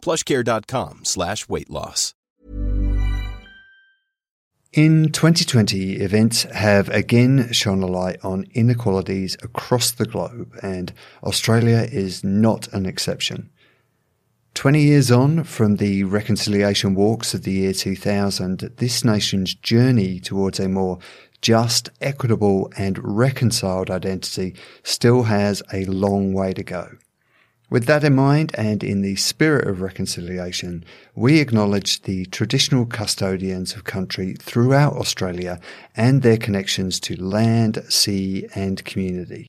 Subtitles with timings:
[0.00, 2.14] plushcare.com slash weight loss.
[4.72, 10.92] In 2020, events have again shone a light on inequalities across the globe, and
[11.24, 13.50] Australia is not an exception.
[14.54, 20.60] 20 years on from the reconciliation walks of the year 2000, this nation's journey towards
[20.60, 21.00] a more
[21.42, 26.90] just, equitable, and reconciled identity still has a long way to go.
[27.70, 30.84] With that in mind, and in the spirit of reconciliation,
[31.14, 35.60] we acknowledge the traditional custodians of country throughout Australia
[35.96, 39.46] and their connections to land, sea, and community.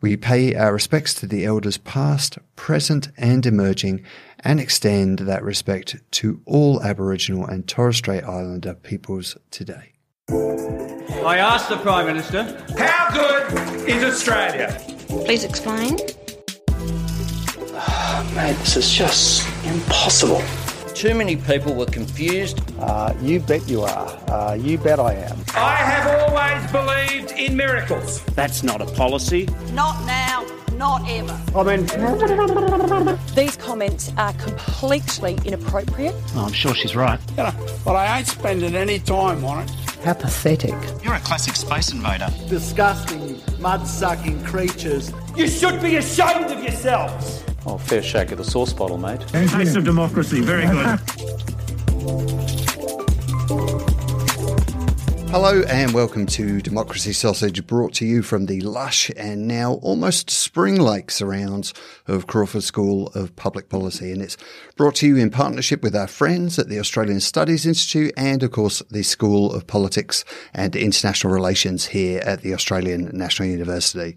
[0.00, 4.02] We pay our respects to the elders past, present, and emerging,
[4.38, 9.92] and extend that respect to all Aboriginal and Torres Strait Islander peoples today.
[10.30, 12.44] I asked the Prime Minister,
[12.78, 14.80] how good is Australia?
[15.26, 15.98] Please explain.
[18.34, 20.42] Mate, this is just impossible.
[20.94, 22.60] Too many people were confused.
[22.78, 24.08] Uh, you bet you are.
[24.28, 25.38] Uh, you bet I am.
[25.54, 28.22] I have always believed in miracles.
[28.36, 29.48] That's not a policy.
[29.72, 30.46] Not now,
[30.76, 31.40] not ever.
[31.56, 31.86] I mean,
[33.34, 36.14] these comments are completely inappropriate.
[36.34, 37.18] Oh, I'm sure she's right.
[37.30, 37.52] You know,
[37.84, 39.70] but I ain't spending any time on it.
[40.04, 40.74] How pathetic.
[41.02, 42.28] You're a classic space invader.
[42.48, 45.12] Disgusting, mud sucking creatures.
[45.36, 47.44] You should be ashamed of yourselves.
[47.72, 49.20] Oh, fair shake of the sauce bottle, mate.
[49.28, 50.98] Taste of democracy, very good.
[55.30, 60.30] Hello and welcome to Democracy Sausage, brought to you from the lush and now almost
[60.30, 61.72] spring-like surrounds
[62.08, 64.10] of Crawford School of Public Policy.
[64.10, 64.36] And it's
[64.74, 68.50] brought to you in partnership with our friends at the Australian Studies Institute and, of
[68.50, 74.16] course, the School of Politics and International Relations here at the Australian National University.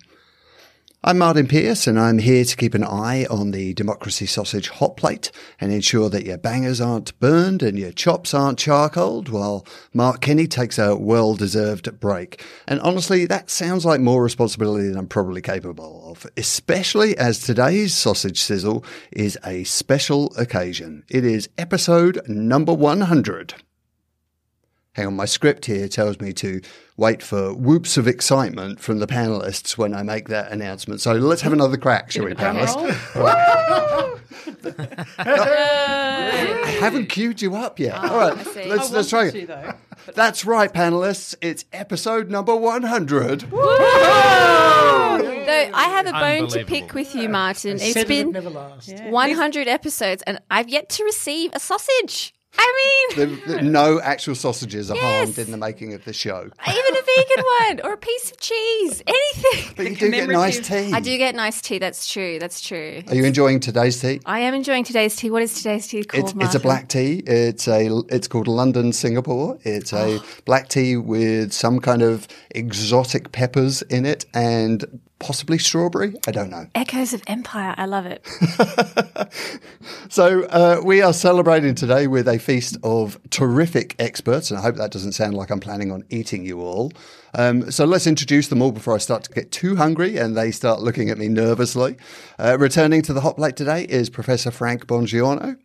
[1.05, 4.95] I'm Martin Pierce and I'm here to keep an eye on the Democracy Sausage hot
[4.95, 10.21] plate and ensure that your bangers aren't burned and your chops aren't charcoaled while Mark
[10.21, 12.41] Kenny takes a well-deserved break.
[12.69, 17.93] And honestly, that sounds like more responsibility than I'm probably capable of, especially as today's
[17.93, 21.03] sausage sizzle is a special occasion.
[21.09, 23.55] It is episode number 100.
[24.95, 26.61] Hang on, my script here tells me to
[26.97, 31.01] wait for whoops of excitement from the panelists when I make that announcement.
[31.01, 32.75] So let's have another crack, shall we, panelists?
[35.17, 37.95] I haven't queued you up yet.
[37.95, 38.37] Oh, All right,
[38.67, 39.47] let's, let's try it.
[39.47, 39.75] To,
[40.13, 41.33] That's right, panelists.
[41.41, 43.49] It's episode number 100.
[43.49, 43.57] Though
[45.73, 47.77] I have a bone to pick with you, Martin.
[47.77, 48.89] It's it's been never last.
[48.89, 49.09] Yeah.
[49.09, 52.33] 100 episodes, and I've yet to receive a sausage.
[52.57, 55.03] I mean, the, the, no actual sausages are Yes.
[55.03, 56.41] harmed in the making of the show.
[56.67, 59.73] even a vegan one or a piece of cheese, anything.
[59.75, 60.91] But you do get nice tea.
[60.93, 61.79] I do get nice tea.
[61.79, 62.37] That's true.
[62.39, 63.03] That's true.
[63.07, 64.21] Are you enjoying today's tea?
[64.25, 65.29] I am enjoying today's tea.
[65.31, 66.23] What is today's tea called?
[66.29, 67.23] It's, it's a black tea.
[67.25, 69.57] It's a it's called London Singapore.
[69.63, 76.15] It's a black tea with some kind of exotic peppers in it and possibly strawberry.
[76.27, 76.67] I don't know.
[76.75, 77.73] Echoes of Empire.
[77.77, 78.23] I love it.
[80.09, 84.75] So uh, we are celebrating today with a feast of terrific experts, and I hope
[84.75, 86.91] that doesn't sound like I'm planning on eating you all.
[87.33, 90.51] Um, so let's introduce them all before I start to get too hungry and they
[90.51, 91.97] start looking at me nervously.
[92.37, 95.57] Uh, returning to the hot plate today is Professor Frank Bongiorno.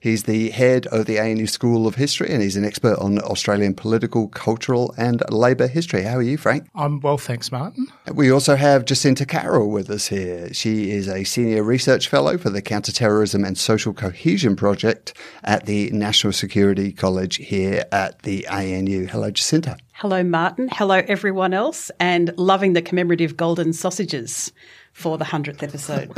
[0.00, 3.74] He's the head of the ANU School of History and he's an expert on Australian
[3.74, 6.02] political, cultural, and labour history.
[6.02, 6.68] How are you, Frank?
[6.74, 7.86] I'm well, thanks, Martin.
[8.12, 10.52] We also have Jacinta Carroll with us here.
[10.52, 15.90] She is a senior research fellow for the Counterterrorism and Social Cohesion Project at the
[15.90, 19.06] National Security College here at the ANU.
[19.06, 19.78] Hello, Jacinta.
[19.94, 20.68] Hello, Martin.
[20.72, 24.52] Hello, everyone else, and loving the commemorative golden sausages
[24.94, 26.10] for the 100th episode.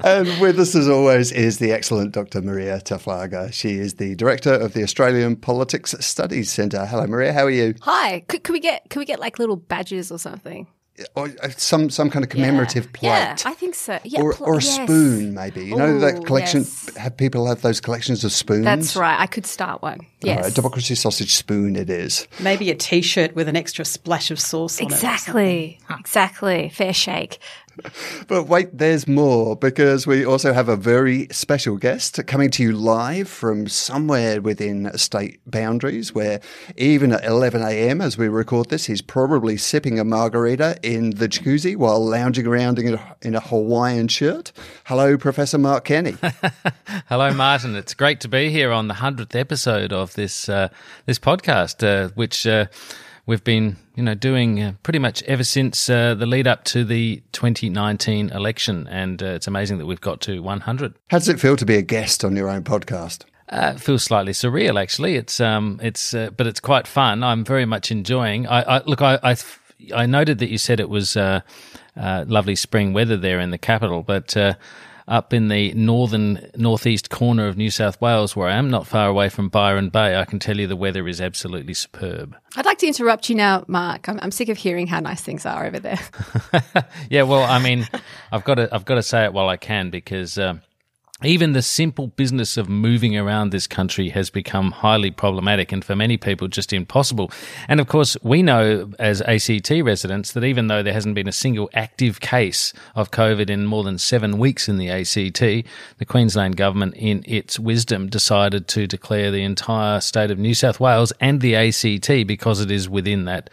[0.04, 2.40] and with us, as always, is the excellent Dr.
[2.40, 3.52] Marija Taflaga.
[3.52, 6.86] She is the director of the Australian Politics Studies Centre.
[6.86, 7.32] Hello, Marija.
[7.32, 7.74] How are you?
[7.82, 8.20] Hi.
[8.28, 10.68] Could, could we get could we get like little badges or something?
[11.14, 13.08] Or uh, some some kind of commemorative plate.
[13.08, 13.98] Yeah, I think so.
[14.04, 14.74] Yeah, or, pl- or a yes.
[14.74, 15.64] spoon, maybe.
[15.64, 16.60] You know that collection.
[16.60, 16.96] yes.
[16.96, 18.64] Have people have those collections of spoons?
[18.64, 19.18] That's right.
[19.18, 20.00] I could start one.
[20.22, 20.48] Yes.
[20.48, 21.76] a democracy sausage spoon.
[21.76, 22.26] It is.
[22.40, 25.78] Maybe a t shirt with an extra splash of sauce on Exactly.
[25.98, 26.68] Exactly.
[26.70, 27.38] Fair shake.
[28.28, 32.72] But wait, there's more because we also have a very special guest coming to you
[32.72, 36.40] live from somewhere within state boundaries where
[36.76, 38.00] even at 11 a.m.
[38.00, 42.78] as we record this, he's probably sipping a margarita in the jacuzzi while lounging around
[42.78, 44.52] in a, in a Hawaiian shirt.
[44.84, 46.16] Hello, Professor Mark Kenny.
[47.08, 47.74] Hello, Martin.
[47.74, 50.68] It's great to be here on the 100th episode of this, uh,
[51.06, 52.66] this podcast, uh, which, uh,
[53.26, 56.84] we've been, you know, doing uh, pretty much ever since uh, the lead up to
[56.84, 60.94] the 2019 election, and uh, it's amazing that we've got to 100.
[61.08, 63.24] How does it feel to be a guest on your own podcast?
[63.48, 65.16] Uh, it feels slightly surreal, actually.
[65.16, 67.22] It's um, it's, uh, but it's quite fun.
[67.22, 68.46] I'm very much enjoying.
[68.46, 69.36] I, I look, I, I,
[69.94, 71.40] I, noted that you said it was uh,
[71.96, 74.36] lovely spring weather there in the capital, but
[75.10, 79.08] up in the northern northeast corner of New South Wales, where I am, not far
[79.08, 82.36] away from Byron Bay, I can tell you the weather is absolutely superb.
[82.56, 84.08] I'd like to interrupt you now, Mark.
[84.08, 85.98] I'm, I'm sick of hearing how nice things are over there.
[87.10, 87.88] yeah, well, I mean,
[88.32, 90.38] I've got to I've got to say it while I can because.
[90.38, 90.62] Um,
[91.22, 95.94] even the simple business of moving around this country has become highly problematic and for
[95.94, 97.30] many people just impossible.
[97.68, 101.32] And of course, we know as ACT residents that even though there hasn't been a
[101.32, 106.56] single active case of COVID in more than seven weeks in the ACT, the Queensland
[106.56, 111.40] government, in its wisdom, decided to declare the entire state of New South Wales and
[111.40, 113.50] the ACT because it is within that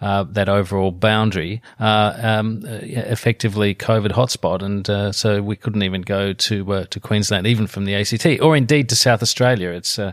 [0.00, 6.02] uh, that overall boundary, uh, um, effectively COVID hotspot, and uh, so we couldn't even
[6.02, 9.70] go to uh, to Queensland, even from the ACT, or indeed to South Australia.
[9.70, 10.12] It's uh,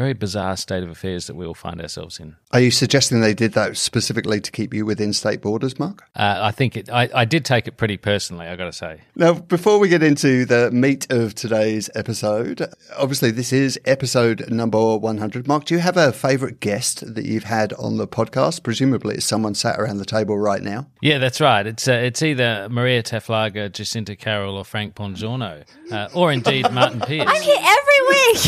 [0.00, 2.34] very bizarre state of affairs that we all find ourselves in.
[2.52, 6.04] Are you suggesting they did that specifically to keep you within state borders, Mark?
[6.16, 9.02] Uh, I think it, I, I, did take it pretty personally, I got to say.
[9.14, 12.66] Now, before we get into the meat of today's episode,
[12.96, 15.46] obviously this is episode number 100.
[15.46, 18.62] Mark, do you have a favourite guest that you've had on the podcast?
[18.62, 20.86] Presumably it's someone sat around the table right now.
[21.02, 21.66] Yeah, that's right.
[21.66, 27.00] It's uh, it's either Marija Taflaga, Jacinta Carroll, or Frank Bongiorno, uh, or indeed Martin
[27.00, 27.28] Pierce.
[27.28, 28.40] I'm here every week.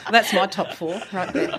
[0.10, 1.56] That's my top four right there.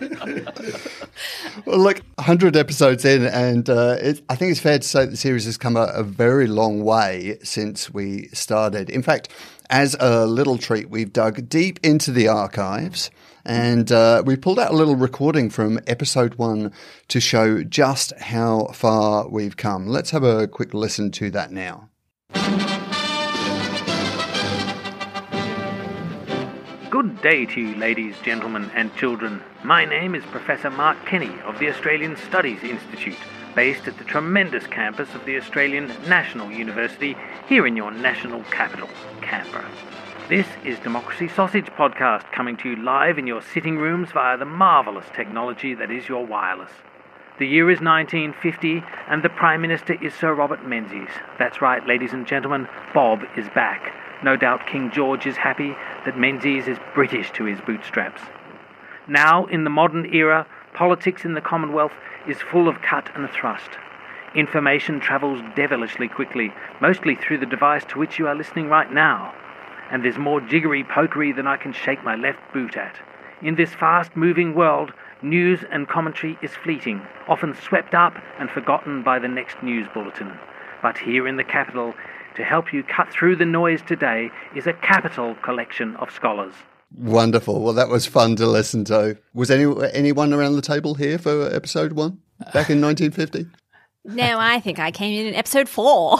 [1.65, 5.17] well, look, 100 episodes in, and uh, it, I think it's fair to say the
[5.17, 8.89] series has come a, a very long way since we started.
[8.89, 9.29] In fact,
[9.69, 13.09] as a little treat, we've dug deep into the archives
[13.45, 16.71] and uh, we pulled out a little recording from episode one
[17.07, 19.87] to show just how far we've come.
[19.87, 21.89] Let's have a quick listen to that now.
[26.91, 29.41] Good day to you, ladies, gentlemen, and children.
[29.63, 33.17] My name is Professor Mark Kenny of the Australian Studies Institute,
[33.55, 37.15] based at the tremendous campus of the Australian National University
[37.47, 38.89] here in your national capital,
[39.21, 39.71] Canberra.
[40.27, 44.43] This is Democracy Sausage Podcast coming to you live in your sitting rooms via the
[44.43, 46.71] marvellous technology that is your wireless.
[47.39, 51.07] The year is 1950, and the Prime Minister is Sir Robert Menzies.
[51.39, 53.93] That's right, ladies and gentlemen, Bob is back.
[54.23, 55.75] No doubt King George is happy
[56.05, 58.21] that Menzies is British to his bootstraps.
[59.07, 61.93] Now, in the modern era, politics in the Commonwealth
[62.27, 63.71] is full of cut and thrust.
[64.35, 69.33] Information travels devilishly quickly, mostly through the device to which you are listening right now.
[69.91, 72.95] And there's more jiggery pokery than I can shake my left boot at.
[73.41, 79.03] In this fast moving world, news and commentary is fleeting, often swept up and forgotten
[79.03, 80.31] by the next news bulletin.
[80.81, 81.93] But here in the capital,
[82.35, 86.53] to help you cut through the noise today is a capital collection of scholars.
[86.97, 87.61] Wonderful.
[87.61, 89.17] Well, that was fun to listen to.
[89.33, 92.19] Was any, anyone around the table here for episode one
[92.53, 93.47] back in 1950?
[94.03, 96.17] No, I think I came in in episode four.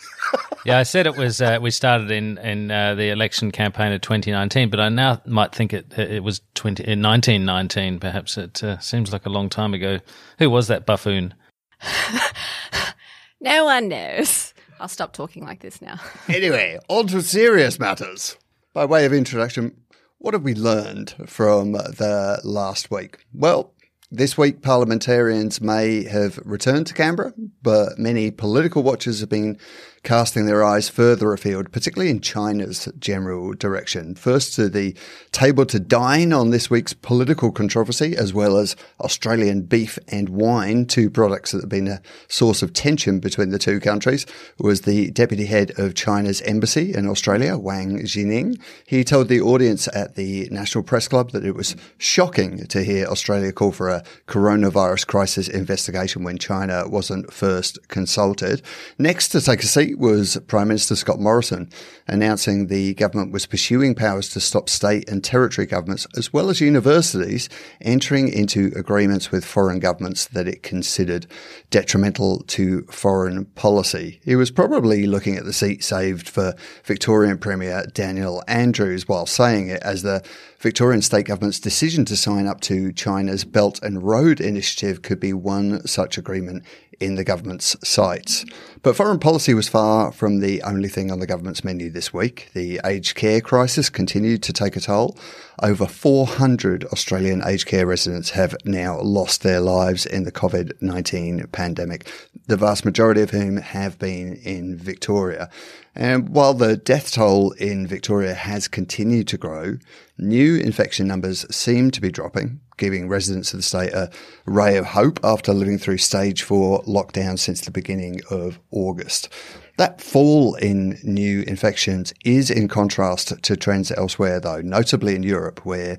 [0.64, 1.42] yeah, I said it was.
[1.42, 5.54] Uh, we started in in uh, the election campaign of 2019, but I now might
[5.54, 8.00] think it it was 20 in 1919.
[8.00, 9.98] Perhaps it uh, seems like a long time ago.
[10.38, 11.34] Who was that buffoon?
[13.40, 14.49] no one knows.
[14.80, 16.00] I'll stop talking like this now.
[16.28, 18.36] anyway, on to serious matters.
[18.72, 19.76] By way of introduction,
[20.18, 23.26] what have we learned from the last week?
[23.34, 23.74] Well,
[24.10, 29.58] this week, parliamentarians may have returned to Canberra, but many political watchers have been
[30.02, 34.14] casting their eyes further afield, particularly in China's general direction.
[34.14, 34.96] First to the
[35.30, 40.86] table to dine on this week's political controversy, as well as Australian beef and wine,
[40.86, 44.24] two products that have been a source of tension between the two countries,
[44.58, 48.58] was the deputy head of China's embassy in Australia, Wang Xining.
[48.86, 53.06] He told the audience at the National Press Club that it was shocking to hear
[53.06, 58.62] Australia call for a coronavirus crisis investigation when China wasn't first consulted.
[58.98, 61.70] Next to take a seat was Prime Minister Scott Morrison
[62.06, 66.60] announcing the government was pursuing powers to stop state and territory governments, as well as
[66.60, 67.48] universities,
[67.80, 71.26] entering into agreements with foreign governments that it considered
[71.70, 74.20] detrimental to foreign policy.
[74.24, 76.54] He was probably looking at the seat saved for
[76.84, 80.22] Victorian Premier Daniel Andrews while saying it as the
[80.58, 85.32] Victorian state government's decision to sign up to China's Belt and Road Initiative could be
[85.32, 86.64] one such agreement
[87.00, 88.44] in the government's sights.
[88.82, 92.48] But foreign policy was far from the only thing on the government's menu this week.
[92.54, 95.18] The aged care crisis continued to take a toll.
[95.62, 102.10] Over 400 Australian aged care residents have now lost their lives in the COVID-19 pandemic,
[102.46, 105.50] the vast majority of whom have been in Victoria.
[105.94, 109.76] And while the death toll in Victoria has continued to grow,
[110.16, 114.10] new infection numbers seem to be dropping, giving residents of the state a
[114.46, 119.28] ray of hope after living through stage four lockdown since the beginning of August.
[119.76, 125.64] That fall in new infections is in contrast to trends elsewhere, though, notably in Europe,
[125.64, 125.98] where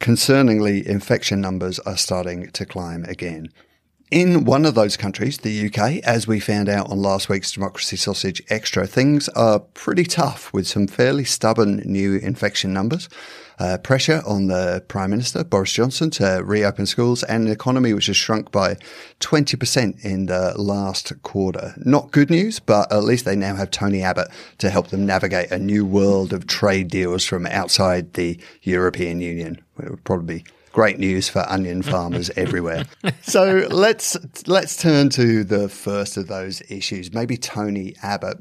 [0.00, 3.48] concerningly infection numbers are starting to climb again.
[4.10, 7.96] In one of those countries, the UK, as we found out on last week's Democracy
[7.96, 13.08] Sausage Extra, things are pretty tough with some fairly stubborn new infection numbers,
[13.58, 18.06] uh, pressure on the Prime Minister, Boris Johnson, to reopen schools, and an economy which
[18.06, 18.76] has shrunk by
[19.20, 21.74] 20% in the last quarter.
[21.78, 25.50] Not good news, but at least they now have Tony Abbott to help them navigate
[25.50, 29.62] a new world of trade deals from outside the European Union.
[29.78, 30.44] It would probably be
[30.76, 32.84] great news for onion farmers everywhere.
[33.22, 34.14] So let's
[34.46, 38.36] let's turn to the first of those issues, maybe Tony Abbott.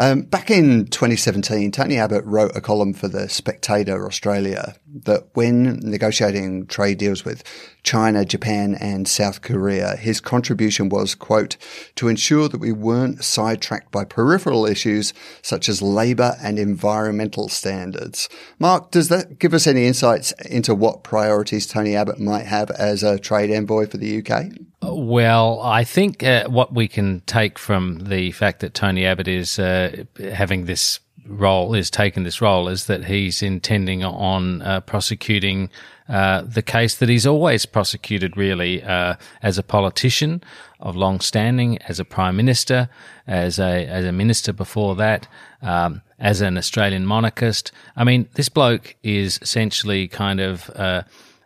[0.00, 5.80] Um, back in 2017, Tony Abbott wrote a column for the Spectator Australia that when
[5.80, 7.42] negotiating trade deals with
[7.88, 11.56] China, Japan, and South Korea, his contribution was, quote,
[11.94, 18.28] to ensure that we weren't sidetracked by peripheral issues such as labour and environmental standards.
[18.58, 23.02] Mark, does that give us any insights into what priorities Tony Abbott might have as
[23.02, 24.52] a trade envoy for the UK?
[24.82, 29.58] Well, I think uh, what we can take from the fact that Tony Abbott is
[29.58, 35.70] uh, having this role, is taking this role, is that he's intending on uh, prosecuting
[36.08, 40.42] uh, the case that he's always prosecuted, really, uh, as a politician
[40.80, 42.88] of long standing, as a prime minister,
[43.26, 45.28] as a as a minister before that.
[45.62, 51.02] Um, as an Australian monarchist, I mean, this bloke is essentially kind of, uh,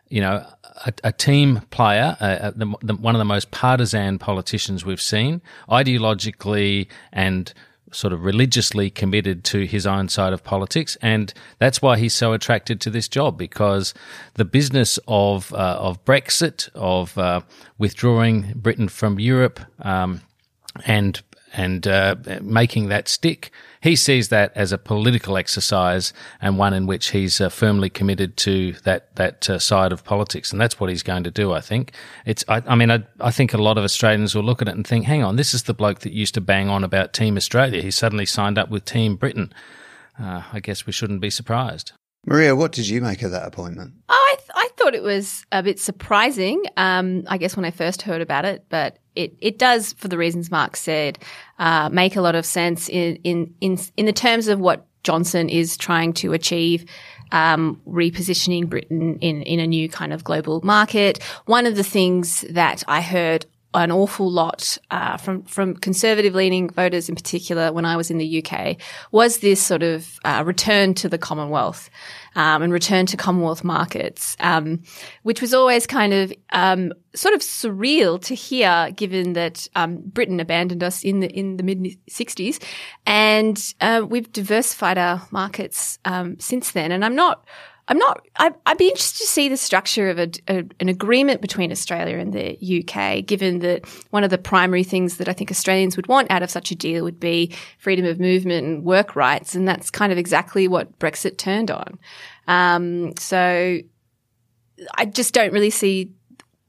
[0.09, 0.43] you know,
[0.85, 5.41] a, a team player, uh, the, the, one of the most partisan politicians we've seen,
[5.69, 7.53] ideologically and
[7.93, 12.33] sort of religiously committed to his own side of politics, and that's why he's so
[12.33, 13.93] attracted to this job because
[14.33, 17.41] the business of uh, of Brexit, of uh,
[17.77, 20.21] withdrawing Britain from Europe, um,
[20.85, 21.21] and
[21.53, 23.51] and uh, making that stick.
[23.83, 28.37] He sees that as a political exercise and one in which he's uh, firmly committed
[28.37, 31.51] to that that uh, side of politics, and that's what he's going to do.
[31.51, 31.91] I think
[32.25, 32.45] it's.
[32.47, 34.87] I, I mean, I, I, think a lot of Australians will look at it and
[34.87, 37.81] think, "Hang on, this is the bloke that used to bang on about Team Australia.
[37.81, 39.51] He suddenly signed up with Team Britain."
[40.17, 41.91] Uh, I guess we shouldn't be surprised.
[42.25, 43.93] Marija, what did you make of that appointment?
[44.07, 46.63] Oh, I, th- I thought it was a bit surprising.
[46.77, 50.17] Um, I guess when I first heard about it, but it, it does, for the
[50.17, 51.19] reasons Mark said,
[51.59, 55.49] uh, make a lot of sense in, in, in, in the terms of what Johnson
[55.49, 56.85] is trying to achieve.
[57.31, 61.17] Um, repositioning Britain in, in a new kind of global market.
[61.47, 66.69] One of the things that I heard an awful lot uh, from from conservative leaning
[66.69, 68.77] voters in particular when I was in the UK
[69.11, 71.89] was this sort of uh, return to the Commonwealth
[72.35, 74.81] um, and return to Commonwealth markets, um,
[75.23, 80.39] which was always kind of um, sort of surreal to hear, given that um, Britain
[80.39, 82.63] abandoned us in the in the mid '60s,
[83.05, 86.91] and uh, we've diversified our markets um, since then.
[86.91, 87.45] And I'm not.
[87.87, 88.25] I'm not.
[88.37, 92.17] I, would be interested to see the structure of a, a, an agreement between Australia
[92.17, 96.07] and the UK, given that one of the primary things that I think Australians would
[96.07, 99.67] want out of such a deal would be freedom of movement and work rights, and
[99.67, 101.99] that's kind of exactly what Brexit turned on.
[102.47, 103.79] Um, so
[104.95, 106.11] I just don't really see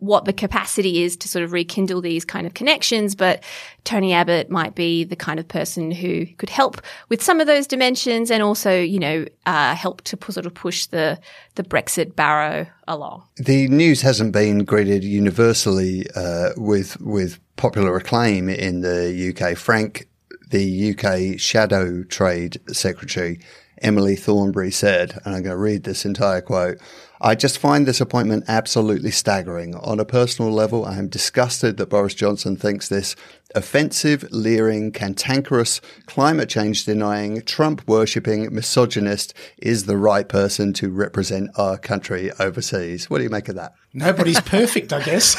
[0.04, 3.42] what the capacity is to sort of rekindle these kind of connections, but
[3.84, 7.66] Tony Abbott might be the kind of person who could help with some of those
[7.66, 11.18] dimensions and also, you know, uh, help to sort of push the,
[11.54, 13.24] the Brexit barrow along.
[13.36, 19.56] The news hasn't been greeted universally uh, with with popular acclaim in the UK.
[19.56, 20.08] Frank,
[20.50, 23.40] the UK Shadow Trade Secretary,
[23.78, 26.78] Emily Thornberry said, and I'm going to read this entire quote.
[27.24, 29.74] I just find this appointment absolutely staggering.
[29.76, 33.16] On a personal level, I am disgusted that Boris Johnson thinks this
[33.54, 41.48] offensive, leering, cantankerous, climate change denying, Trump worshipping misogynist is the right person to represent
[41.56, 43.08] our country overseas.
[43.08, 43.72] What do you make of that?
[43.94, 45.34] Nobody's perfect, I guess.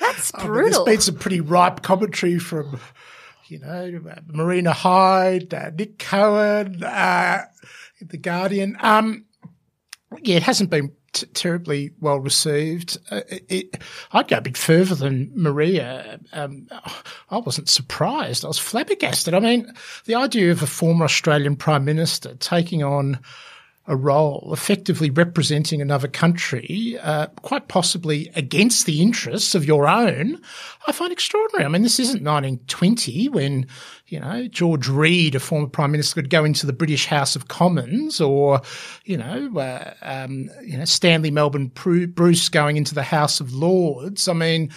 [0.00, 0.50] That's brutal.
[0.50, 2.78] I mean, there's been some pretty ripe commentary from,
[3.54, 7.44] you know, Marina Hyde, uh, Nick Cohen, uh,
[8.00, 8.76] The Guardian.
[8.80, 9.24] Um,
[10.22, 12.98] yeah, it hasn't been t- terribly well received.
[13.10, 13.82] Uh, it,
[14.12, 16.20] I'd go a bit further than Marija.
[16.32, 16.68] Um,
[17.30, 18.44] I wasn't surprised.
[18.44, 19.34] I was flabbergasted.
[19.34, 19.72] I mean,
[20.04, 23.20] the idea of a former Australian Prime Minister taking on
[23.86, 30.40] a role, effectively representing another country, uh, quite possibly against the interests of your own,
[30.86, 31.66] I find extraordinary.
[31.66, 33.66] I mean, this isn't 1920 when,
[34.06, 37.48] you know, George Reid, a former prime minister, could go into the British House of
[37.48, 38.62] Commons, or,
[39.04, 44.28] you know, uh, um, you know, Stanley Melbourne Bruce going into the House of Lords.
[44.28, 44.70] I mean,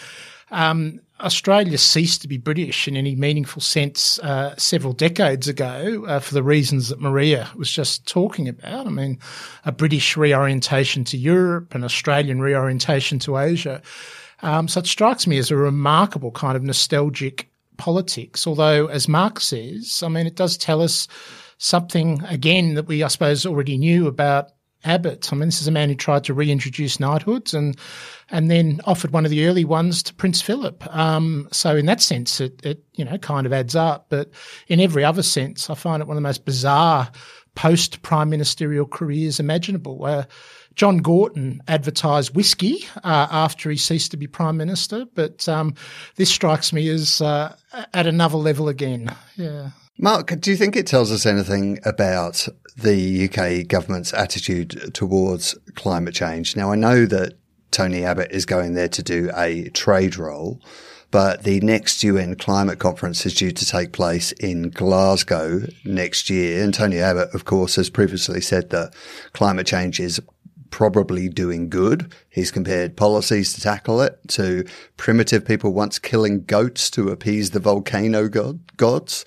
[0.51, 6.19] um, Australia ceased to be British in any meaningful sense uh, several decades ago uh,
[6.19, 8.85] for the reasons that Marija was just talking about.
[8.85, 9.19] I mean,
[9.65, 13.81] a British reorientation to Europe, an Australian reorientation to Asia.
[14.41, 18.45] Um, so it strikes me as a remarkable kind of nostalgic politics.
[18.45, 21.07] Although, as Mark says, I mean, it does tell us
[21.57, 24.51] something again that we, I suppose, already knew about
[24.83, 25.31] Abbott.
[25.31, 27.77] I mean, this is a man who tried to reintroduce knighthoods and
[28.29, 30.83] and then offered one of the early ones to Prince Philip.
[30.95, 34.07] Um, so in that sense, it, it you know kind of adds up.
[34.09, 34.31] But
[34.67, 37.09] in every other sense, I find it one of the most bizarre
[37.55, 40.05] post prime ministerial careers imaginable.
[40.05, 40.25] Uh,
[40.75, 45.73] John Gorton advertised whiskey uh, after he ceased to be prime minister, but um,
[46.15, 47.55] this strikes me as uh,
[47.95, 49.13] at another level again.
[49.35, 49.71] Yeah.
[49.97, 56.13] Mark, do you think it tells us anything about the UK government's attitude towards climate
[56.13, 56.55] change?
[56.55, 57.33] Now, I know that
[57.71, 60.61] Tony Abbott is going there to do a trade role,
[61.11, 66.63] but the next UN climate conference is due to take place in Glasgow next year.
[66.63, 68.93] And Tony Abbott, of course, has previously said that
[69.33, 70.19] climate change is
[70.69, 72.13] probably doing good.
[72.29, 74.65] He's compared policies to tackle it to
[74.97, 79.25] primitive people once killing goats to appease the volcano god- gods.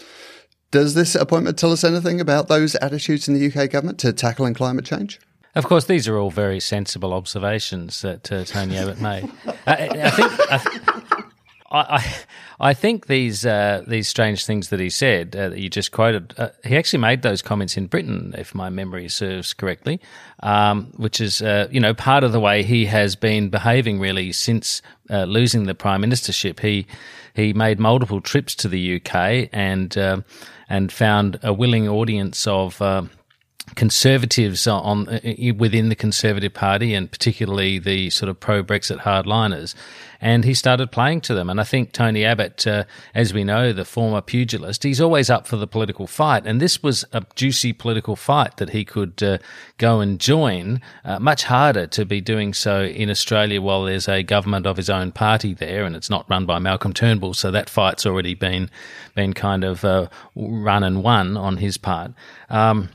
[0.71, 4.55] Does this appointment tell us anything about those attitudes in the UK government to tackling
[4.55, 5.19] climate change?
[5.55, 9.31] Of course, these are all very sensible observations that uh, Tony Abbott made.
[9.67, 10.33] I, I, think.
[10.51, 11.25] I, th-
[11.73, 12.15] I,
[12.61, 16.35] I think these uh, these strange things that he said uh, that you just quoted,
[16.37, 20.01] uh, he actually made those comments in Britain, if my memory serves correctly,
[20.43, 24.33] um, which is uh, you know part of the way he has been behaving really
[24.33, 26.61] since uh, losing the prime ministership.
[26.61, 26.87] He
[27.35, 30.21] he made multiple trips to the UK and uh,
[30.69, 33.05] and found a willing audience of uh,
[33.75, 35.21] conservatives on uh,
[35.57, 39.75] within the Conservative Party, and particularly the sort of pro Brexit hardliners.
[40.23, 41.49] And he started playing to them.
[41.49, 45.47] And I think Tony Abbott, uh, as we know, the former pugilist, he's always up
[45.47, 46.47] for the political fight.
[46.47, 49.39] And this was a juicy political fight that he could uh,
[49.79, 50.83] go and join.
[51.07, 54.91] Uh, much harder to be doing so in Australia while there's a government of his
[54.91, 57.33] own party there, and it's not run by Malcolm Turnbull.
[57.33, 58.71] So that fight's already been
[59.15, 62.13] been kind of uh, run and won on his part.
[62.51, 62.91] Um,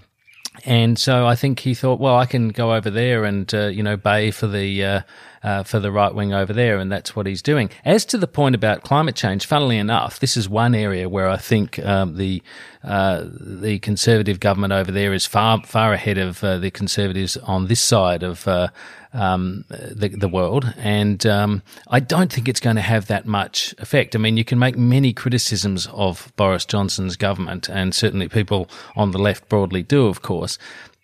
[0.63, 3.84] and so I think he thought, well, I can go over there and uh, you
[3.84, 5.02] know bay for the uh,
[5.44, 7.70] uh, for the right wing over there, and that's what he's doing.
[7.84, 11.38] As to the point about climate change, funnily enough, this is one area where I
[11.38, 12.41] think um, the
[12.84, 17.68] uh, the conservative government over there is far far ahead of uh, the conservatives on
[17.68, 18.70] this side of uh,
[19.15, 23.73] um, the, the world, and um, I don't think it's going to have that much
[23.80, 24.15] effect.
[24.15, 29.12] I mean, you can make many criticisms of Boris Johnson's government, and certainly people on
[29.12, 30.58] the left broadly do, of course,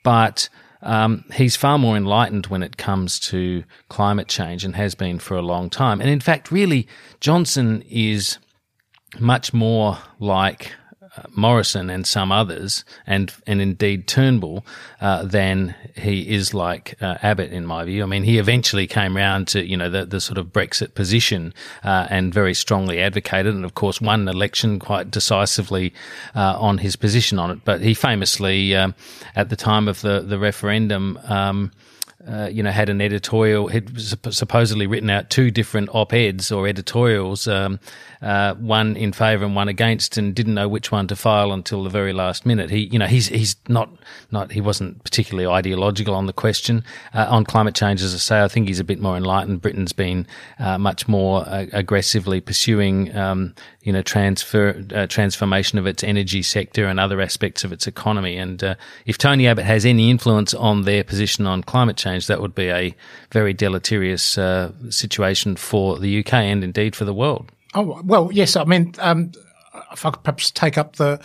[0.03, 0.49] but
[0.81, 5.37] um, he's far more enlightened when it comes to climate change and has been for
[5.37, 6.01] a long time.
[6.01, 6.87] And in fact, really,
[7.19, 8.37] Johnson is
[9.19, 10.73] much more like
[11.35, 14.65] Morrison and some others, and and indeed Turnbull,
[15.01, 18.03] uh, than he is like uh, Abbott, in my view.
[18.03, 21.53] I mean, he eventually came round to you know the, the sort of Brexit position
[21.83, 25.93] uh, and very strongly advocated, and of course won an election quite decisively
[26.33, 27.59] uh, on his position on it.
[27.65, 28.95] But he famously, um,
[29.35, 31.19] at the time of the the referendum.
[31.25, 31.71] Um,
[32.27, 36.67] uh, you know, had an editorial, had supposedly written out two different op eds or
[36.67, 37.79] editorials, um,
[38.21, 41.83] uh, one in favour and one against, and didn't know which one to file until
[41.83, 42.69] the very last minute.
[42.69, 43.89] He, you know, he's he's not
[44.31, 48.01] not he wasn't particularly ideological on the question uh, on climate change.
[48.01, 49.61] As I say, I think he's a bit more enlightened.
[49.61, 50.27] Britain's been
[50.59, 54.73] uh, much more uh, aggressively pursuing, um, you know, transfer
[55.07, 58.37] transformation of its energy sector and other aspects of its economy.
[58.37, 62.55] And if Tony Abbott has any influence on their position on climate change that would
[62.55, 62.95] be a
[63.31, 67.51] very deleterious uh, situation for the UK and indeed for the world.
[67.73, 68.55] Oh well, yes.
[68.55, 69.31] I mean, um,
[69.91, 71.23] if I could perhaps take up the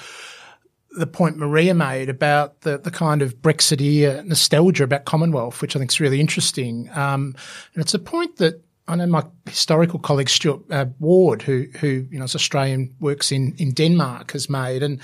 [0.96, 5.78] the point Marija made about the, the kind of Brexiteer nostalgia about Commonwealth, which I
[5.78, 6.88] think is really interesting.
[6.94, 7.34] Um,
[7.74, 12.06] and it's a point that I know my historical colleague Stuart uh, Ward, who who
[12.10, 15.00] you know is Australian, works in in Denmark, has made, and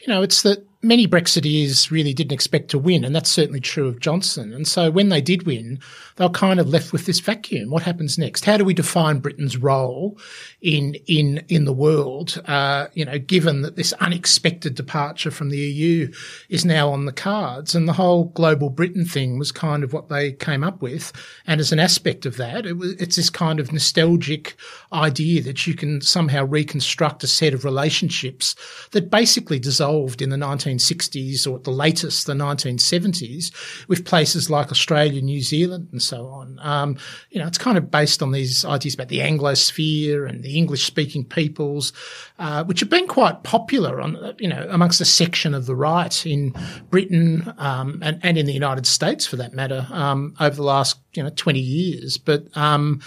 [0.00, 3.88] you know it's that many Brexiteers really didn't expect to win, and that's certainly true
[3.88, 4.52] of Johnson.
[4.52, 5.80] And so when they did win,
[6.16, 7.70] they were kind of left with this vacuum.
[7.70, 8.44] What happens next?
[8.44, 10.18] How do we define Britain's role
[10.60, 12.40] in in in the world?
[12.46, 16.12] Uh, you know, given that this unexpected departure from the EU
[16.48, 20.08] is now on the cards, and the whole global Britain thing was kind of what
[20.08, 21.12] they came up with.
[21.46, 24.56] And as an aspect of that, it was, it's this kind of nostalgic
[24.92, 28.54] idea that you can somehow reconstruct a set of relationships
[28.92, 33.52] that basically dissolved in the 19 1960s or at the latest the 1970s
[33.88, 36.58] with places like Australia, New Zealand, and so on.
[36.60, 36.96] Um,
[37.30, 41.24] you know, it's kind of based on these ideas about the Anglosphere and the English-speaking
[41.26, 41.92] peoples,
[42.38, 46.26] uh, which have been quite popular on you know amongst a section of the right
[46.26, 46.54] in
[46.90, 50.98] Britain um, and, and in the United States for that matter um, over the last
[51.14, 53.00] you know 20 years, but um,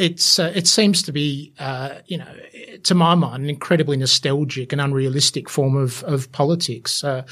[0.00, 2.34] it's uh, it seems to be uh, you know
[2.84, 7.22] to my mind an incredibly nostalgic and unrealistic form of of politics uh,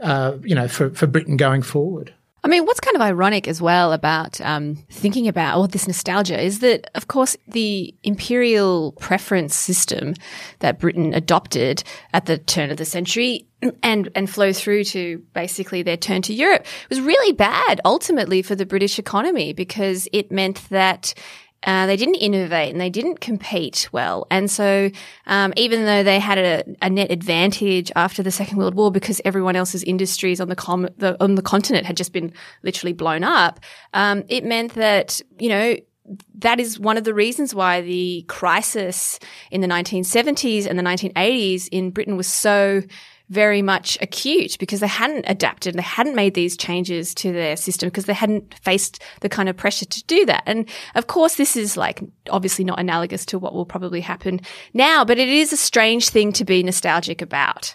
[0.00, 2.12] uh, you know for for Britain going forward.
[2.42, 6.40] I mean, what's kind of ironic as well about um, thinking about all this nostalgia
[6.40, 10.14] is that, of course, the imperial preference system
[10.60, 11.82] that Britain adopted
[12.14, 13.46] at the turn of the century
[13.82, 18.54] and and flow through to basically their turn to Europe was really bad ultimately for
[18.54, 21.12] the British economy because it meant that
[21.64, 24.26] uh, they didn't innovate and they didn't compete well.
[24.30, 24.90] And so,
[25.26, 29.20] um, even though they had a, a, net advantage after the Second World War because
[29.24, 33.24] everyone else's industries on the, com- the on the continent had just been literally blown
[33.24, 33.60] up,
[33.92, 35.76] um, it meant that you know
[36.38, 39.18] that is one of the reasons why the crisis
[39.50, 42.82] in the 1970s and the 1980s in Britain was so
[43.30, 47.56] very much acute because they hadn't adapted, and they hadn't made these changes to their
[47.56, 50.42] system because they hadn't faced the kind of pressure to do that.
[50.46, 54.40] And of course, this is like obviously not analogous to what will probably happen
[54.74, 57.74] now, but it is a strange thing to be nostalgic about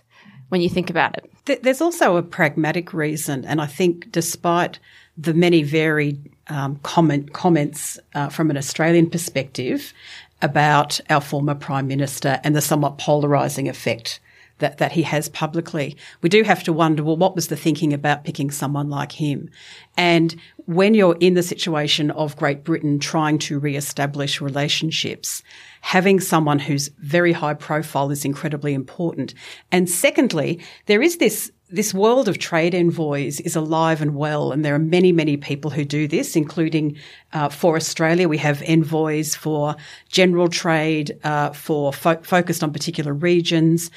[0.50, 1.64] when you think about it.
[1.64, 4.80] There's also a pragmatic reason, and I think despite
[5.18, 9.94] the many varied um, comment comments uh, from an Australian perspective
[10.42, 14.20] about our former prime minister and the somewhat polarising effect
[14.60, 15.98] that, that he has publicly.
[16.22, 19.50] We do have to wonder, well, what was the thinking about picking someone like him?
[19.98, 25.44] And when you're in the situation of Great Britain trying to re-establish relationships,
[25.82, 29.34] having someone who's very high profile is incredibly important.
[29.72, 34.64] And secondly, there is this this world of trade envoys is alive and well, and
[34.64, 36.96] there are many, many people who do this, including
[37.34, 38.30] uh, for Australia.
[38.30, 39.76] We have envoys for
[40.08, 43.90] general trade, uh, for fo- focused on particular regions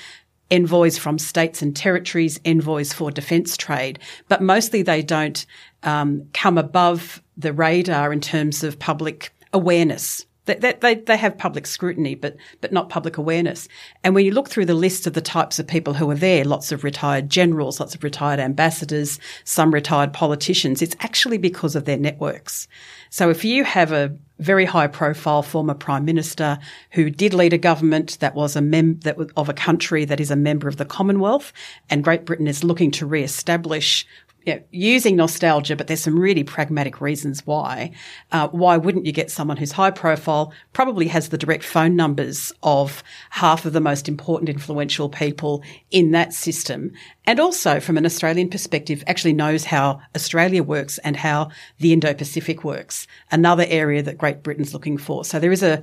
[0.50, 5.44] envoys from states and territories, envoys for defence trade, but mostly they don't
[5.82, 10.24] um, come above the radar in terms of public awareness.
[10.46, 13.68] They, they, they have public scrutiny, but but not public awareness.
[14.02, 16.42] And when you look through the list of the types of people who are there,
[16.44, 21.84] lots of retired generals, lots of retired ambassadors, some retired politicians, it's actually because of
[21.84, 22.66] their networks.
[23.10, 26.58] So if you have a very high profile former prime minister
[26.92, 30.20] who did lead a government that was a mem- that was of a country that
[30.20, 31.52] is a member of the Commonwealth
[31.90, 34.06] and Great Britain is looking to re-establish
[34.54, 37.92] know, using nostalgia, but there's some really pragmatic reasons why.
[38.32, 42.52] Uh, why wouldn't you get someone who's high profile, probably has the direct phone numbers
[42.62, 46.92] of half of the most important influential people in that system,
[47.26, 52.64] and also from an Australian perspective, actually knows how Australia works and how the Indo-Pacific
[52.64, 55.24] works, another area that Great Britain's looking for.
[55.24, 55.82] So there is a,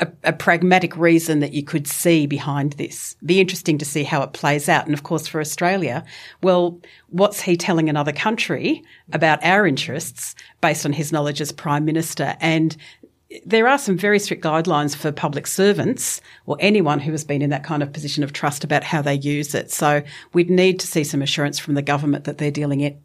[0.00, 3.16] a, a, pragmatic reason that you could see behind this.
[3.24, 4.86] Be interesting to see how it plays out.
[4.86, 6.04] And of course, for Australia,
[6.42, 8.82] well, what's he telling another country
[9.12, 12.36] about our interests based on his knowledge as prime minister?
[12.40, 12.76] And
[13.44, 17.50] there are some very strict guidelines for public servants or anyone who has been in
[17.50, 19.70] that kind of position of trust about how they use it.
[19.70, 22.98] So we'd need to see some assurance from the government that they're dealing it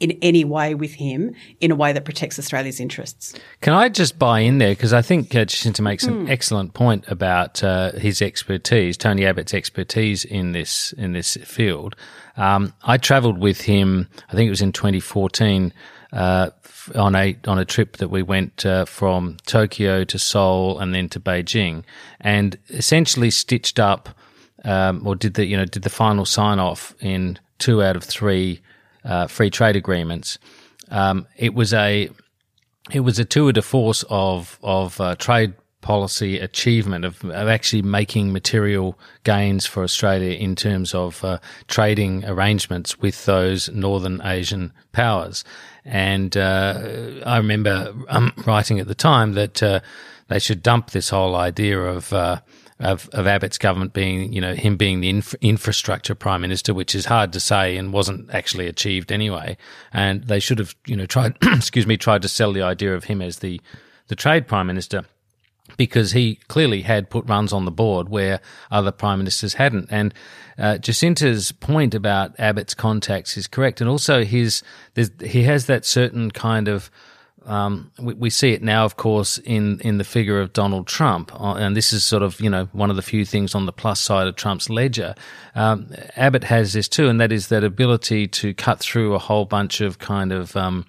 [0.00, 3.34] in any way with him in a way that protects Australia's interests.
[3.60, 6.30] Can I just buy in there because I think uh, Jacinta makes an mm.
[6.30, 11.96] excellent point about uh, his expertise, Tony Abbott's expertise in this in this field.
[12.38, 14.08] Um, I travelled with him.
[14.30, 15.72] I think it was in 2014.
[16.12, 16.50] Uh,
[16.94, 21.08] on a on a trip that we went uh, from Tokyo to Seoul and then
[21.10, 21.84] to Beijing,
[22.20, 24.08] and essentially stitched up,
[24.64, 28.04] um, or did the you know did the final sign off in two out of
[28.04, 28.60] three
[29.04, 30.38] uh, free trade agreements.
[30.90, 32.10] Um, it was a
[32.92, 35.54] it was a tour de force of of uh, trade
[35.86, 42.24] policy achievement of, of, actually making material gains for Australia in terms of uh, trading
[42.24, 45.44] arrangements with those Northern Asian powers.
[45.86, 49.80] And uh, I remember um, writing at the time that uh,
[50.28, 52.40] they should dump this whole idea of uh,
[52.78, 56.94] of, of Abbott's government being, you know, him being the inf- infrastructure prime minister, which
[56.94, 59.56] is hard to say and wasn't actually achieved anyway.
[59.92, 63.04] And they should have, you know, tried, excuse me, tried to sell the idea of
[63.04, 63.60] him as the,
[64.08, 65.06] the trade prime minister
[65.76, 69.88] because he clearly had put runs on the board where other prime ministers hadn't.
[69.90, 70.14] And
[70.58, 74.62] uh, Jacinta's point about Abbott's contacts is correct, and also his
[75.20, 76.90] he has that certain kind of
[77.46, 81.32] um, we, we, see it now, of course, in, in the figure of Donald Trump.
[81.40, 83.72] Uh, and this is sort of, you know, one of the few things on the
[83.72, 85.14] plus side of Trump's ledger.
[85.54, 89.44] Um, Abbott has this too, and that is that ability to cut through a whole
[89.44, 90.86] bunch of kind of, um,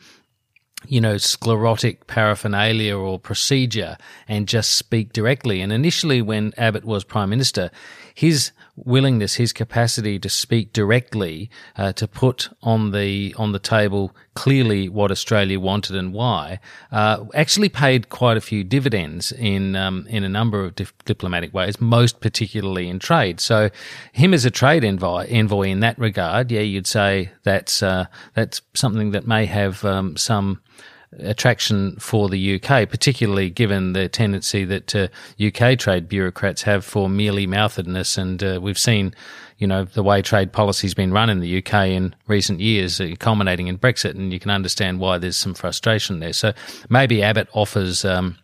[0.86, 5.62] you know, sclerotic paraphernalia or procedure and just speak directly.
[5.62, 7.72] And initially, when Abbott was prime minister,
[8.14, 14.16] his willingness, his capacity to speak directly, uh, to put on the on the table
[14.36, 16.60] clearly what Australia wanted and why,
[16.92, 21.54] uh, actually paid quite a few dividends in um, in a number of dif- diplomatic
[21.54, 23.40] ways, most particularly in trade.
[23.40, 23.70] So,
[24.14, 28.62] him as a trade envoy, envoy in that regard, yeah, you'd say that's uh, that's
[28.74, 30.62] something that may have um, some
[31.20, 35.08] attraction for the UK, particularly given the tendency that uh,
[35.42, 38.18] UK trade bureaucrats have for mealy mouthedness.
[38.18, 39.14] And uh, we've seen,
[39.58, 43.14] you know, the way trade policy's been run in the UK in recent years, uh,
[43.20, 46.34] culminating in Brexit, and you can understand why there's some frustration there.
[46.34, 46.54] So
[46.90, 48.38] maybe Abbott offers, um,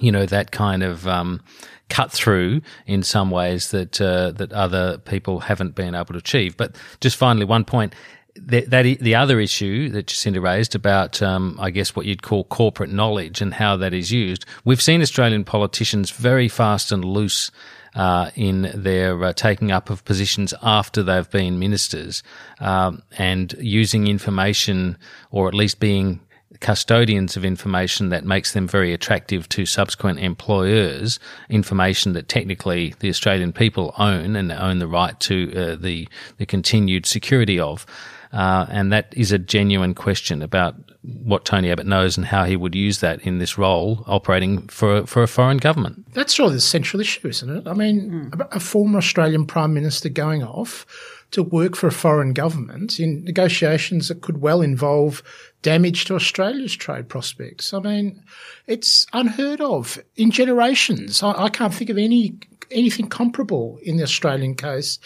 [0.00, 1.06] you know, that kind of.
[1.06, 1.42] Um,
[1.88, 6.54] cut through in some ways that uh, that other people haven't been able to achieve.
[6.54, 7.94] But just finally, one point:
[8.34, 12.44] the, that the other issue that Jacinta raised about, um, I guess, what you'd call
[12.44, 14.44] corporate knowledge and how that is used.
[14.64, 17.50] We've seen Australian politicians very fast and loose
[17.94, 22.22] uh, in their uh, taking up of positions after they've been ministers
[22.60, 24.96] um, and using information
[25.30, 26.20] or at least being
[26.60, 33.08] custodians of information that makes them very attractive to subsequent employers, information that technically the
[33.08, 37.86] Australian people own and own the right to uh, the the continued security of.
[38.32, 42.56] Uh, and that is a genuine question about what Tony Abbott knows and how he
[42.56, 46.12] would use that in this role operating for, for a foreign government.
[46.12, 47.66] That's really the central issue, isn't it?
[47.66, 48.48] I mean, mm.
[48.54, 50.84] a former Australian Prime Minister going off
[51.30, 55.22] to work for a foreign government in negotiations that could well involve
[55.62, 57.74] damage to Australia's trade prospects.
[57.74, 58.22] I mean,
[58.66, 61.22] it's unheard of in generations.
[61.22, 62.38] I, I can't think of any
[62.70, 64.98] anything comparable in the Australian case.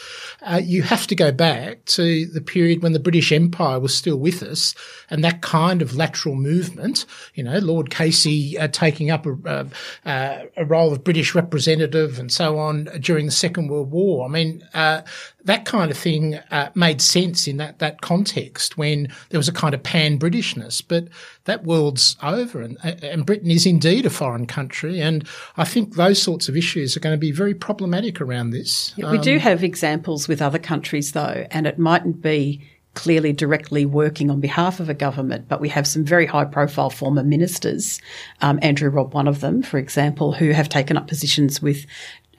[0.42, 4.16] Uh, you have to go back to the period when the British Empire was still
[4.16, 4.74] with us,
[5.10, 7.06] and that kind of lateral movement.
[7.34, 9.68] You know, Lord Casey uh, taking up a,
[10.04, 14.26] uh, a, role of British representative and so on during the Second World War.
[14.26, 15.02] I mean, uh,
[15.44, 19.52] that kind of thing uh, made sense in that that context when there was a
[19.52, 20.82] kind of pan Britishness.
[20.86, 21.08] But
[21.44, 25.26] that world's over, and and Britain is indeed a foreign country, and
[25.56, 28.92] I think those sorts of issues are going to be very problematic around this.
[28.96, 32.62] Yeah, we um, do have examples with other countries, though, and it mightn't be
[32.94, 36.90] clearly directly working on behalf of a government, but we have some very high profile
[36.90, 38.00] former ministers,
[38.42, 41.86] um, Andrew Robb, one of them, for example, who have taken up positions with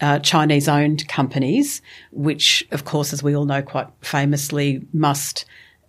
[0.02, 5.46] uh, Chinese owned companies, which, of course, as we all know quite famously, must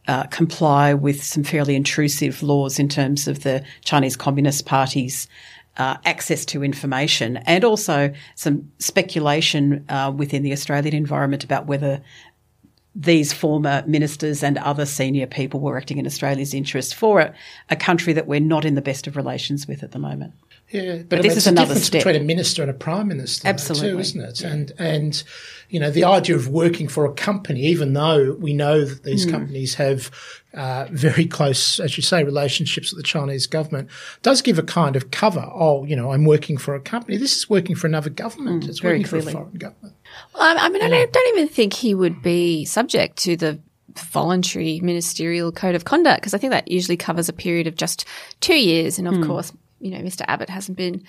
[0.09, 5.29] uh, comply with some fairly intrusive laws in terms of the Chinese Communist Party's
[5.77, 12.01] uh, access to information and also some speculation uh, within the Australian environment about whether
[12.95, 17.35] these former ministers and other senior people were acting in Australia's interest for a,
[17.71, 20.33] a country that we're not in the best of relations with at the moment.
[20.71, 22.01] Yeah, but, but this is another difference step.
[22.01, 24.41] between a minister and a prime minister, absolutely, too, isn't it?
[24.41, 24.49] Yeah.
[24.49, 25.23] And and
[25.69, 29.27] you know the idea of working for a company, even though we know that these
[29.27, 29.31] mm.
[29.31, 30.11] companies have
[30.55, 33.89] uh, very close, as you say, relationships with the Chinese government,
[34.23, 35.49] does give a kind of cover.
[35.53, 37.19] Oh, you know, I'm working for a company.
[37.19, 38.65] This is working for another government.
[38.65, 39.33] Mm, it's working clearly.
[39.33, 39.95] for a foreign government.
[40.35, 43.61] Well, I mean, I don't even think he would be subject to the
[43.97, 48.05] voluntary ministerial code of conduct because I think that usually covers a period of just
[48.41, 48.99] two years.
[48.99, 49.27] And of Mm.
[49.27, 49.53] course,
[49.85, 50.25] you know, Mr.
[50.27, 51.05] Abbott hasn't been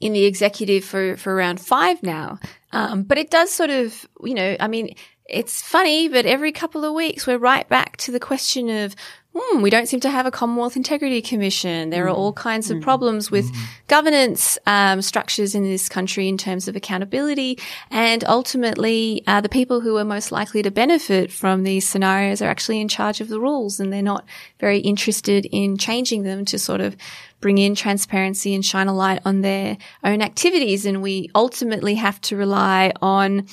[0.00, 2.38] in the executive for, for around five now.
[2.72, 4.94] Um, but it does sort of, you know, I mean,
[5.28, 8.94] it's funny, but every couple of weeks we're right back to the question of,
[9.34, 11.90] hmm, we don't seem to have a Commonwealth Integrity Commission.
[11.90, 13.50] There are all kinds of problems with
[13.88, 17.58] governance um, structures in this country in terms of accountability.
[17.90, 22.48] And ultimately, uh, the people who are most likely to benefit from these scenarios are
[22.48, 24.24] actually in charge of the rules and they're not
[24.60, 26.96] very interested in changing them to sort of
[27.40, 30.86] bring in transparency and shine a light on their own activities.
[30.86, 33.46] And we ultimately have to rely on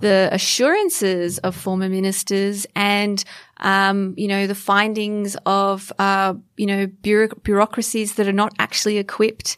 [0.00, 3.22] the assurances of former ministers and
[3.60, 8.98] um, you know the findings of uh, you know bureauc- bureaucracies that are not actually
[8.98, 9.56] equipped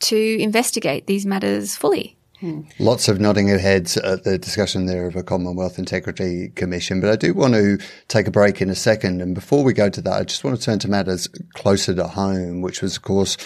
[0.00, 2.16] to investigate these matters fully.
[2.42, 2.62] Hmm.
[2.80, 7.08] Lots of nodding of heads at the discussion there of a Commonwealth Integrity Commission, but
[7.08, 7.78] I do want to
[8.08, 9.22] take a break in a second.
[9.22, 12.08] And before we go to that, I just want to turn to matters closer to
[12.08, 13.36] home, which was, of course,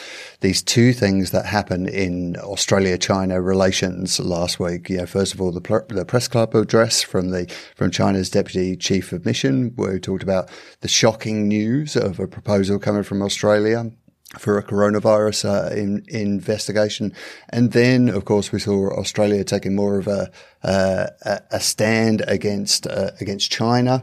[0.40, 4.88] these two things that happened in Australia-China relations last week.
[4.88, 8.30] You know, first of all, the, pl- the press club address from the from China's
[8.30, 13.02] deputy chief of mission, where he talked about the shocking news of a proposal coming
[13.02, 13.92] from Australia
[14.38, 17.12] for a coronavirus uh, in, investigation.
[17.48, 20.30] And then, of course, we saw Australia taking more of a,
[20.62, 21.06] uh,
[21.50, 24.02] a stand against, uh, against China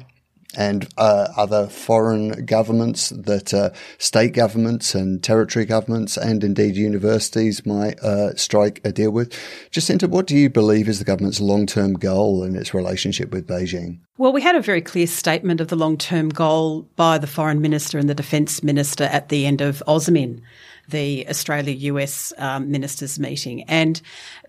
[0.58, 7.66] and uh, other foreign governments that uh, state governments and territory governments and indeed universities
[7.66, 9.34] might uh, strike a deal with.
[9.72, 14.00] Jacinta, what do you believe is the government's long-term goal in its relationship with Beijing?
[14.18, 17.62] Well, we had a very clear statement of the long term goal by the Foreign
[17.62, 20.42] Minister and the Defence Minister at the end of AUSMIN,
[20.94, 23.64] the Australia US um, ministers' meeting.
[23.64, 24.02] And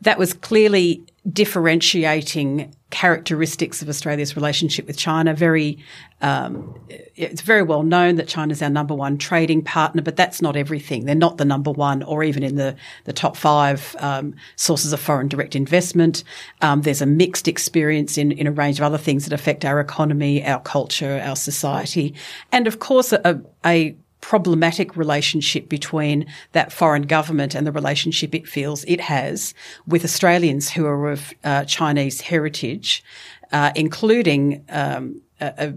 [0.02, 1.02] that was clearly
[1.32, 5.34] differentiating characteristics of Australia's relationship with China.
[5.34, 5.78] Very,
[6.20, 6.78] um,
[7.16, 11.06] it's very well known that China's our number one trading partner, but that's not everything.
[11.06, 15.00] They're not the number one or even in the, the top five um, sources of
[15.00, 16.22] foreign direct investment.
[16.60, 19.80] Um, there's a mixed experience in, in a range of other things that affect our
[19.80, 22.14] economy, our culture, our society,
[22.52, 28.48] and of course a, a problematic relationship between that foreign government and the relationship it
[28.48, 29.52] feels it has
[29.86, 33.04] with Australians who are of uh, Chinese heritage,
[33.52, 35.74] uh, including um, a, a,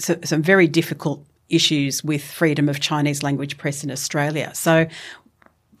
[0.00, 4.52] so, some very difficult issues with freedom of Chinese language press in Australia.
[4.54, 4.86] So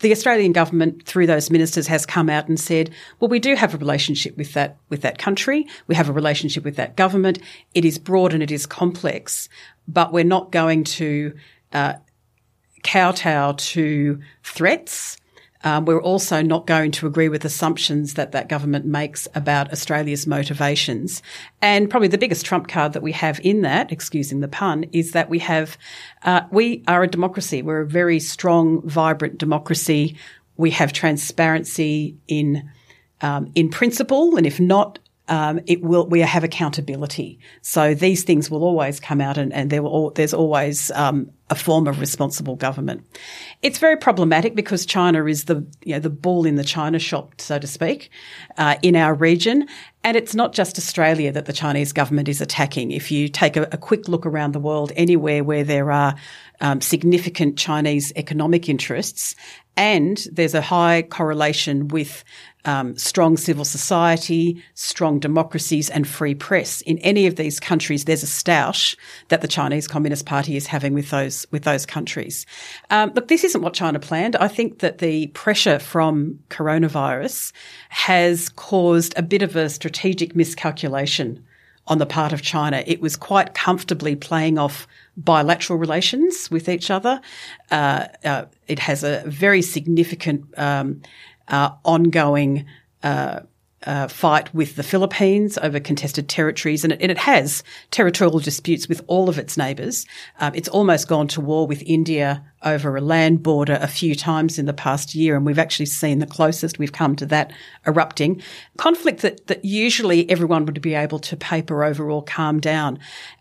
[0.00, 3.74] the Australian government, through those ministers, has come out and said, "Well, we do have
[3.74, 5.68] a relationship with that with that country.
[5.86, 7.38] We have a relationship with that government.
[7.74, 9.48] It is broad and it is complex,
[9.86, 11.32] but we're not going to
[11.72, 11.94] uh,
[12.82, 15.18] kowtow to threats."
[15.64, 20.26] Um, we're also not going to agree with assumptions that that government makes about Australia's
[20.26, 21.20] motivations.
[21.60, 25.12] And probably the biggest trump card that we have in that, excusing the pun, is
[25.12, 25.76] that we have,
[26.22, 27.62] uh, we are a democracy.
[27.62, 30.16] We're a very strong, vibrant democracy.
[30.56, 32.70] We have transparency in,
[33.20, 34.36] um, in principle.
[34.36, 37.40] And if not, um, it will, we have accountability.
[37.62, 41.54] So these things will always come out and, and there will, there's always, um, a
[41.54, 43.04] form of responsible government.
[43.62, 47.40] It's very problematic because China is the, you know, the bull in the China shop,
[47.40, 48.10] so to speak,
[48.58, 49.66] uh, in our region.
[50.04, 52.90] And it's not just Australia that the Chinese government is attacking.
[52.90, 56.14] If you take a, a quick look around the world, anywhere where there are
[56.60, 59.34] um, significant Chinese economic interests,
[59.76, 62.24] and there's a high correlation with
[62.64, 66.80] um, strong civil society, strong democracies, and free press.
[66.82, 68.96] In any of these countries, there's a stoush
[69.28, 72.46] that the Chinese Communist Party is having with those with those countries.
[72.90, 74.36] Um, look, this isn't what China planned.
[74.36, 77.52] I think that the pressure from coronavirus
[77.88, 81.44] has caused a bit of a strategic miscalculation
[81.86, 82.84] on the part of China.
[82.86, 87.20] It was quite comfortably playing off bilateral relations with each other.
[87.70, 91.00] Uh, uh, it has a very significant um,
[91.48, 92.66] uh, ongoing
[93.86, 98.88] uh, fight with the Philippines over contested territories, and it, and it has territorial disputes
[98.88, 100.06] with all of its neighbours.
[100.40, 104.58] Um, it's almost gone to war with India over a land border a few times
[104.58, 107.52] in the past year, and we've actually seen the closest we've come to that
[107.86, 108.42] erupting.
[108.76, 112.98] Conflict that, that usually everyone would be able to paper over or calm down.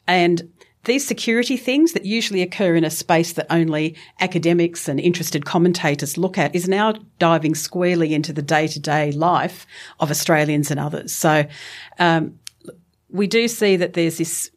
[0.07, 0.49] And
[0.87, 6.17] these security things that usually occur in a space that only academics and interested commentators
[6.17, 9.67] look at is now diving squarely into the day to day life
[9.99, 11.13] of Australians and others.
[11.13, 11.45] So,
[11.99, 12.39] um,
[13.09, 14.49] we do see that there's this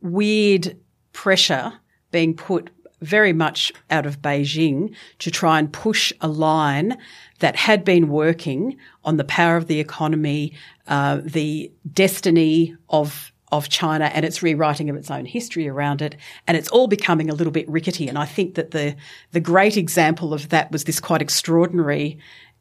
[0.00, 0.76] weird
[1.12, 1.72] pressure
[2.10, 6.96] being put very much out of Beijing to try and push a line
[7.40, 10.52] that had been working on the power of the economy,
[10.86, 16.16] uh, the destiny of of China and its rewriting of its own history around it.
[16.48, 18.08] And it's all becoming a little bit rickety.
[18.08, 18.96] And I think that the,
[19.30, 22.18] the great example of that was this quite extraordinary,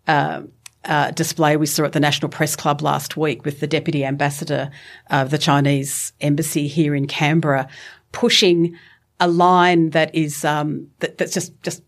[0.08, 0.42] uh,
[0.84, 4.72] uh, display we saw at the National Press Club last week with the Deputy Ambassador
[5.12, 7.68] of the Chinese Embassy here in Canberra
[8.12, 8.78] pushing
[9.20, 11.84] a line that is um, that, that's just just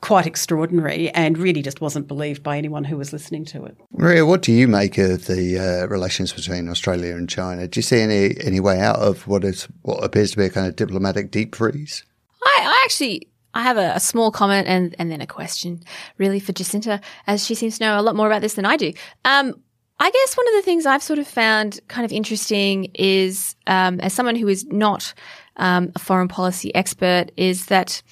[0.00, 3.76] quite extraordinary and really just wasn't believed by anyone who was listening to it.
[3.92, 7.66] Marija, what do you make of the uh, relations between Australia and China?
[7.66, 10.50] Do you see any any way out of what is what appears to be a
[10.50, 12.04] kind of diplomatic deep freeze?
[12.44, 15.82] I, I actually I have a, a, small comment and, and then a question
[16.18, 18.76] really for Jacinta, as she seems to know a lot more about this than I
[18.76, 18.92] do.
[19.24, 19.54] Um,
[19.98, 23.98] I guess one of the things I've sort of found kind of interesting is, um,
[24.00, 25.14] as someone who is not
[25.56, 28.02] um, a foreign policy expert, is that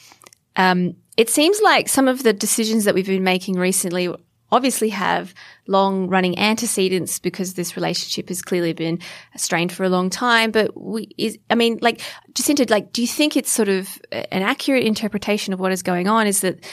[0.57, 4.13] um, it seems like some of the decisions that we've been making recently
[4.55, 5.35] obviously have
[5.67, 9.01] long running antecedents because this relationship has clearly been
[9.37, 10.51] strained for a long time.
[10.51, 12.01] But we, is, I mean, like,
[12.35, 16.09] Jacinta, like, do you think it's sort of an accurate interpretation of what is going
[16.09, 16.65] on is that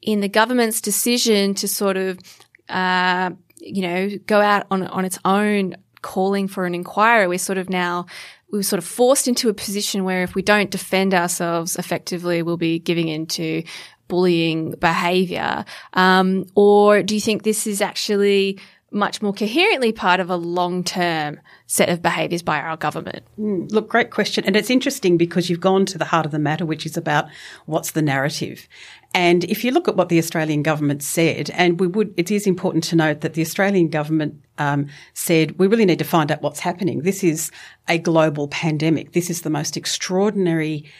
[0.00, 2.18] in the government's decision to sort of,
[2.68, 7.58] uh, you know, go out on, on its own calling for an inquiry, we're sort
[7.58, 8.06] of now
[8.54, 12.40] we were sort of forced into a position where if we don't defend ourselves effectively,
[12.40, 13.64] we'll be giving into
[14.06, 15.64] bullying behavior?
[15.94, 18.60] Um, or do you think this is actually
[18.92, 23.24] much more coherently part of a long term set of behaviours by our government?
[23.36, 24.44] Mm, look, great question.
[24.44, 27.26] And it's interesting because you've gone to the heart of the matter, which is about
[27.66, 28.68] what's the narrative.
[29.14, 32.48] And if you look at what the Australian government said, and we would, it is
[32.48, 36.42] important to note that the Australian government um, said we really need to find out
[36.42, 37.02] what's happening.
[37.02, 37.52] This is
[37.88, 39.12] a global pandemic.
[39.12, 40.90] This is the most extraordinary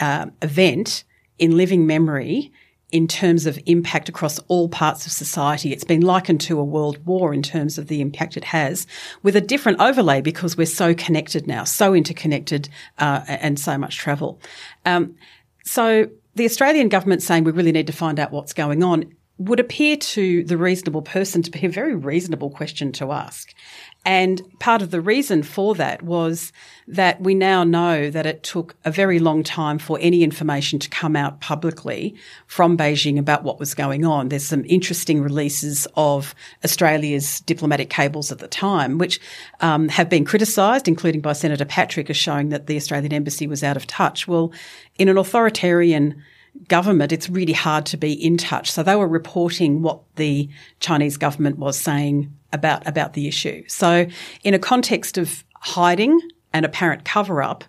[0.00, 1.04] uh, event
[1.38, 2.52] in living memory
[2.92, 5.72] in terms of impact across all parts of society.
[5.72, 8.86] It's been likened to a world war in terms of the impact it has,
[9.22, 13.96] with a different overlay because we're so connected now, so interconnected, uh, and so much
[13.96, 14.40] travel.
[14.84, 15.16] Um,
[15.64, 19.60] so the Australian government saying we really need to find out what's going on would
[19.60, 23.52] appear to the reasonable person to be a very reasonable question to ask.
[24.06, 26.52] And part of the reason for that was
[26.86, 30.88] that we now know that it took a very long time for any information to
[30.88, 32.14] come out publicly
[32.46, 34.28] from Beijing about what was going on.
[34.28, 39.18] There's some interesting releases of Australia's diplomatic cables at the time, which
[39.60, 43.64] um, have been criticised, including by Senator Patrick, as showing that the Australian embassy was
[43.64, 44.28] out of touch.
[44.28, 44.52] Well,
[44.98, 46.22] in an authoritarian
[46.68, 48.70] government, it's really hard to be in touch.
[48.70, 50.48] So they were reporting what the
[50.80, 53.64] Chinese government was saying about, about the issue.
[53.68, 54.06] So
[54.44, 56.20] in a context of hiding
[56.52, 57.64] and apparent cover up,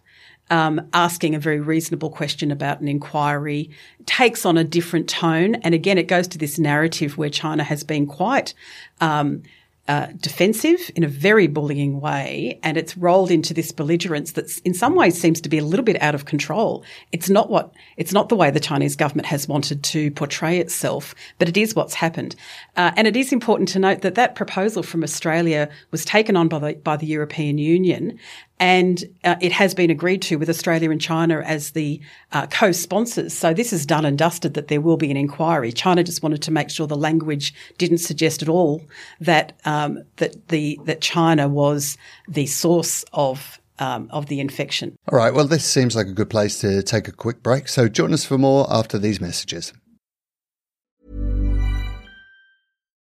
[0.49, 3.69] um, asking a very reasonable question about an inquiry
[4.05, 5.55] takes on a different tone.
[5.55, 8.53] And again, it goes to this narrative where China has been quite
[9.01, 9.43] um,
[9.87, 14.73] uh, defensive in a very bullying way, and it's rolled into this belligerence that, in
[14.73, 16.83] some ways, seems to be a little bit out of control.
[17.11, 21.15] It's not what it's not the way the Chinese government has wanted to portray itself,
[21.39, 22.35] but it is what's happened.
[22.75, 26.47] Uh, and it is important to note that that proposal from Australia was taken on
[26.47, 28.19] by the by the European Union,
[28.59, 32.01] and uh, it has been agreed to with Australia and China as the
[32.31, 33.33] uh, co-sponsors.
[33.33, 35.71] So this is done and dusted that there will be an inquiry.
[35.71, 38.83] China just wanted to make sure the language didn't suggest at all
[39.19, 41.97] that um, that the that China was
[42.27, 44.95] the source of um, of the infection.
[45.11, 45.33] All right.
[45.33, 47.67] Well, this seems like a good place to take a quick break.
[47.67, 49.73] So join us for more after these messages.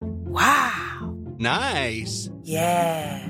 [0.02, 1.16] Wow.
[1.38, 2.30] Nice.
[2.44, 3.30] Yeah.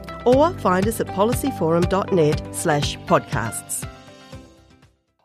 [0.25, 3.87] or find us at policyforum.net slash podcasts.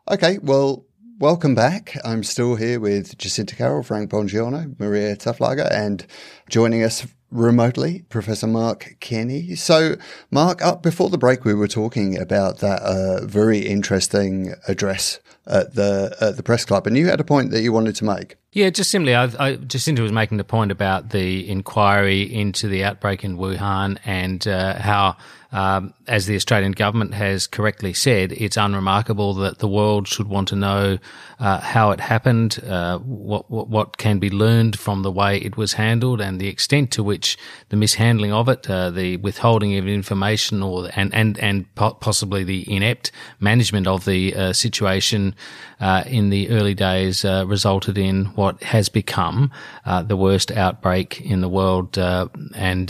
[0.09, 0.85] Okay, well,
[1.19, 1.97] welcome back.
[2.05, 6.05] I'm still here with Jacinta Carroll, Frank Bongiorno, Marija Taflaga, and
[6.49, 9.55] joining us remotely, Professor Mark Kenny.
[9.55, 9.95] So,
[10.31, 15.75] Mark, up before the break, we were talking about that uh, very interesting address at
[15.75, 18.35] the at the press club, and you had a point that you wanted to make.
[18.53, 22.85] Yeah, just simply, I, I, Jacinta was making the point about the inquiry into the
[22.85, 25.17] outbreak in Wuhan and uh, how
[25.51, 30.49] um, as the Australian government has correctly said, it's unremarkable that the world should want
[30.49, 30.97] to know
[31.39, 35.55] uh, how it happened, uh, what, what, what can be learned from the way it
[35.55, 37.37] was handled, and the extent to which
[37.69, 42.69] the mishandling of it, uh, the withholding of information, or and and and possibly the
[42.73, 45.33] inept management of the uh, situation
[45.79, 49.51] uh, in the early days resulted in what has become
[49.85, 52.89] the worst outbreak in the world, and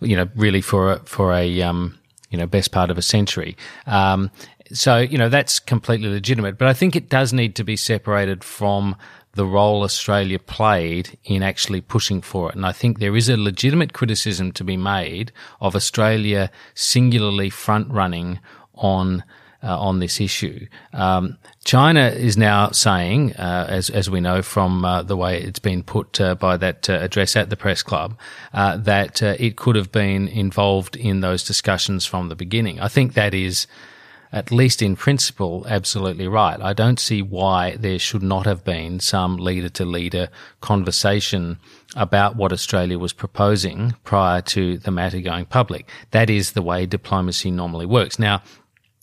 [0.00, 1.98] you know, really for a, for a um,
[2.30, 3.56] you know, best part of a century.
[3.86, 4.30] Um,
[4.72, 6.58] so, you know, that's completely legitimate.
[6.58, 8.96] But I think it does need to be separated from
[9.32, 12.56] the role Australia played in actually pushing for it.
[12.56, 17.90] And I think there is a legitimate criticism to be made of Australia singularly front
[17.90, 18.40] running
[18.74, 19.24] on
[19.62, 20.66] uh, on this issue.
[20.92, 25.58] Um, China is now saying, uh, as as we know from uh, the way it's
[25.58, 28.16] been put uh, by that uh, address at the press club,
[28.52, 32.80] uh, that it could have been involved in those discussions from the beginning.
[32.80, 33.66] I think that is.
[34.30, 36.60] At least in principle, absolutely right.
[36.60, 40.28] I don't see why there should not have been some leader to leader
[40.60, 41.58] conversation
[41.96, 45.88] about what Australia was proposing prior to the matter going public.
[46.10, 48.18] That is the way diplomacy normally works.
[48.18, 48.42] Now,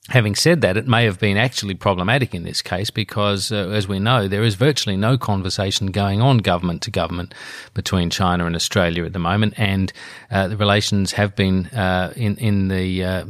[0.09, 3.87] Having said that, it may have been actually problematic in this case because, uh, as
[3.87, 7.33] we know, there is virtually no conversation going on government to government
[7.73, 9.91] between China and Australia at the moment, and
[10.29, 13.25] uh, the relations have been uh, in in the uh,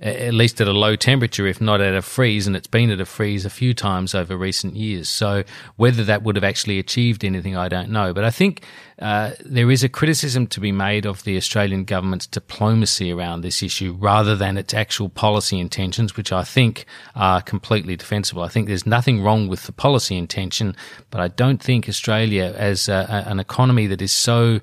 [0.00, 3.00] at least at a low temperature, if not at a freeze, and it's been at
[3.00, 5.08] a freeze a few times over recent years.
[5.08, 5.42] So
[5.76, 8.14] whether that would have actually achieved anything, I don't know.
[8.14, 8.62] But I think
[9.00, 13.60] uh, there is a criticism to be made of the Australian government's diplomacy around this
[13.60, 16.84] issue rather than its actual policy intentions, which I think
[17.16, 18.42] are completely defensible.
[18.42, 20.76] I think there's nothing wrong with the policy intention,
[21.10, 24.60] but I don't think Australia, as a, an economy that is so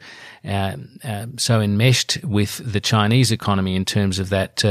[0.48, 4.70] uh, uh, so enmeshed with the Chinese economy in terms of that uh,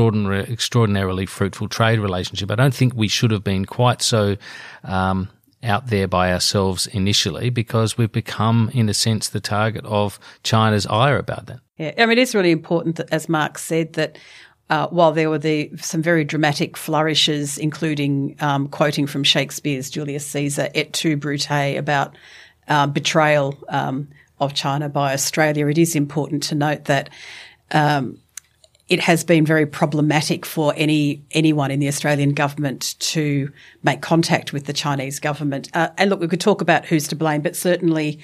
[0.00, 2.50] extraordinary, extraordinarily fruitful trade relationship.
[2.50, 4.36] I don't think we should have been quite so
[4.82, 5.28] um,
[5.62, 10.86] out there by ourselves initially because we've become, in a sense, the target of China's
[10.86, 11.60] ire about that.
[11.76, 14.16] Yeah, I mean, it is really important that, as Mark said, that
[14.70, 20.26] uh, while there were the, some very dramatic flourishes, including um, quoting from Shakespeare's Julius
[20.28, 22.16] Caesar, et tu, Brute, about
[22.68, 27.10] uh, betrayal um, of China by Australia, it is important to note that
[27.72, 28.18] um,
[28.90, 33.50] it has been very problematic for any anyone in the Australian government to
[33.84, 35.70] make contact with the Chinese government.
[35.72, 38.18] Uh, and look, we could talk about who's to blame, but certainly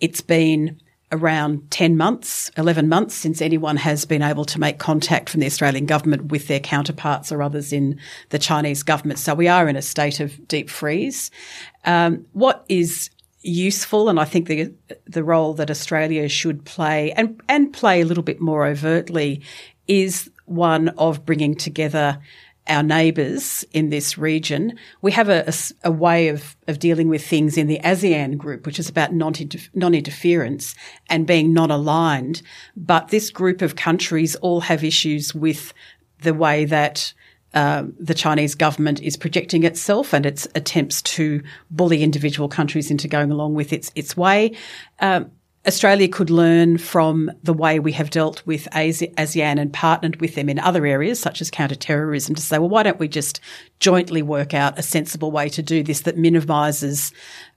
[0.00, 0.78] it's been
[1.12, 5.46] around 10 months, 11 months since anyone has been able to make contact from the
[5.46, 7.98] Australian government with their counterparts or others in
[8.28, 9.18] the Chinese government.
[9.18, 11.30] So we are in a state of deep freeze.
[11.84, 13.10] Um, what is
[13.42, 14.72] useful, and I think the
[15.06, 19.42] the role that Australia should play and and play a little bit more overtly
[19.90, 22.20] is one of bringing together
[22.68, 24.78] our neighbours in this region.
[25.02, 28.66] We have a, a, a, way of, of dealing with things in the ASEAN group,
[28.66, 30.74] which is about non-interference
[31.08, 32.40] and being non-aligned.
[32.76, 35.74] But this group of countries all have issues with
[36.20, 37.12] the way that
[37.52, 43.08] um, the Chinese government is projecting itself and its attempts to bully individual countries into
[43.08, 44.52] going along with its its way.
[45.00, 45.32] Um,
[45.66, 50.48] Australia could learn from the way we have dealt with ASEAN and partnered with them
[50.48, 53.40] in other areas, such as counterterrorism, to say, well, why don't we just
[53.78, 57.12] jointly work out a sensible way to do this that minimises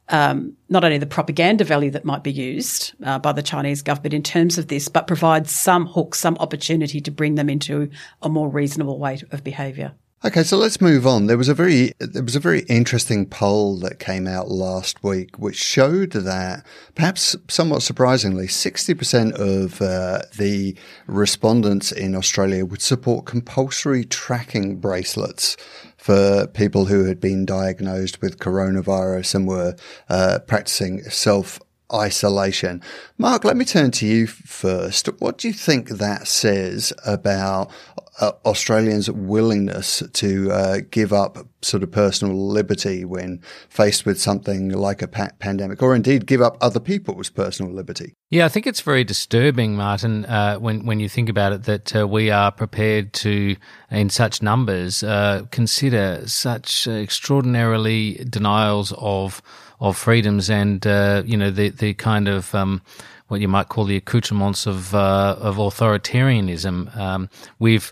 [0.09, 4.13] um, not only the propaganda value that might be used uh, by the Chinese government
[4.13, 7.89] in terms of this, but provides some hook, some opportunity to bring them into
[8.21, 9.93] a more reasonable way of behaviour.
[10.25, 11.25] Okay, so let's move on.
[11.25, 15.37] There was a very there was a very interesting poll that came out last week,
[15.37, 16.65] which showed that
[16.95, 24.77] perhaps somewhat surprisingly, sixty percent of uh, the respondents in Australia would support compulsory tracking
[24.77, 25.57] bracelets
[25.97, 29.75] for people who had been diagnosed with coronavirus and were
[30.07, 31.59] uh, practicing self
[31.91, 32.81] isolation.
[33.17, 35.07] Mark, let me turn to you first.
[35.19, 37.71] What do you think that says about
[38.19, 44.69] uh, Australians' willingness to uh, give up sort of personal liberty when faced with something
[44.69, 48.13] like a pa- pandemic, or indeed give up other people's personal liberty.
[48.29, 51.95] Yeah, I think it's very disturbing, Martin, uh, when when you think about it, that
[51.95, 53.55] uh, we are prepared to,
[53.89, 59.41] in such numbers, uh, consider such extraordinarily denials of
[59.79, 62.81] of freedoms and uh, you know the the kind of um,
[63.27, 66.95] what you might call the accoutrements of uh, of authoritarianism.
[66.95, 67.91] Um, we've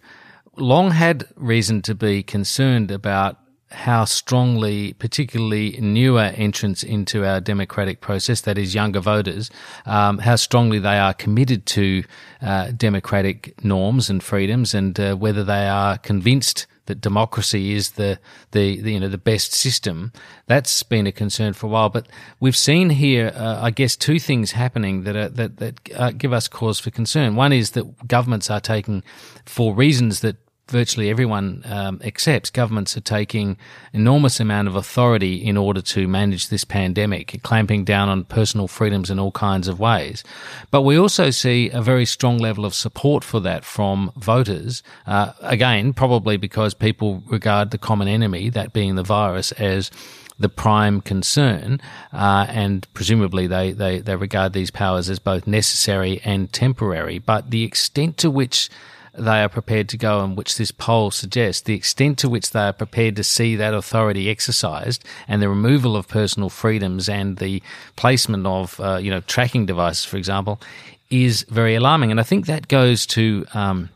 [0.57, 3.37] long had reason to be concerned about
[3.71, 9.49] how strongly, particularly newer entrants into our democratic process, that is younger voters,
[9.85, 12.03] um, how strongly they are committed to
[12.41, 18.19] uh, democratic norms and freedoms, and uh, whether they are convinced that democracy is the,
[18.51, 20.11] the, the, you know the best system.
[20.47, 21.89] That's been a concern for a while.
[21.89, 22.07] But
[22.39, 26.33] we've seen here, uh, I guess, two things happening that are, that that uh, give
[26.33, 27.35] us cause for concern.
[27.35, 29.03] One is that governments are taking,
[29.45, 30.37] for reasons that
[30.71, 33.57] virtually everyone um, accepts, governments are taking
[33.93, 39.09] enormous amount of authority in order to manage this pandemic, clamping down on personal freedoms
[39.09, 40.23] in all kinds of ways.
[40.71, 44.81] But we also see a very strong level of support for that from voters.
[45.05, 49.91] Uh, again, probably because people regard the common enemy, that being the virus, as
[50.39, 51.79] the prime concern,
[52.11, 57.19] uh, and presumably they, they, they regard these powers as both necessary and temporary.
[57.19, 58.69] But the extent to which
[59.13, 62.61] they are prepared to go and which this poll suggests, the extent to which they
[62.61, 67.61] are prepared to see that authority exercised and the removal of personal freedoms and the
[67.95, 70.61] placement of, uh, you know, tracking devices, for example,
[71.09, 72.11] is very alarming.
[72.11, 73.89] And I think that goes to, um,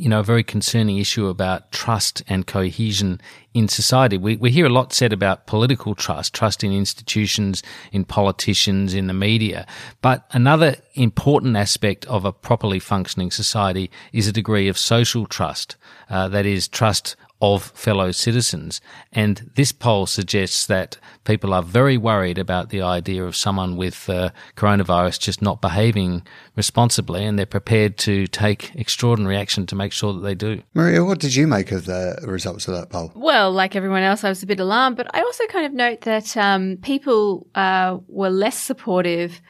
[0.00, 3.20] you know, a very concerning issue about trust and cohesion
[3.52, 4.16] in society.
[4.16, 9.08] We, we hear a lot said about political trust, trust in institutions, in politicians, in
[9.08, 9.66] the media.
[10.00, 15.76] But another important aspect of a properly functioning society is a degree of social trust.
[16.08, 18.80] Uh, that is trust of fellow citizens.
[19.12, 24.08] And this poll suggests that people are very worried about the idea of someone with
[24.08, 26.22] uh, coronavirus just not behaving
[26.56, 30.62] responsibly, and they're prepared to take extraordinary action to make sure that they do.
[30.74, 33.10] Marija, what did you make of the results of that poll?
[33.14, 36.02] Well, like everyone else, I was a bit alarmed, but I also kind of note
[36.02, 39.40] that um, people uh, were less supportive.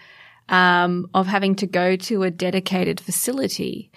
[0.48, 3.92] Um, of having to go to a dedicated facility.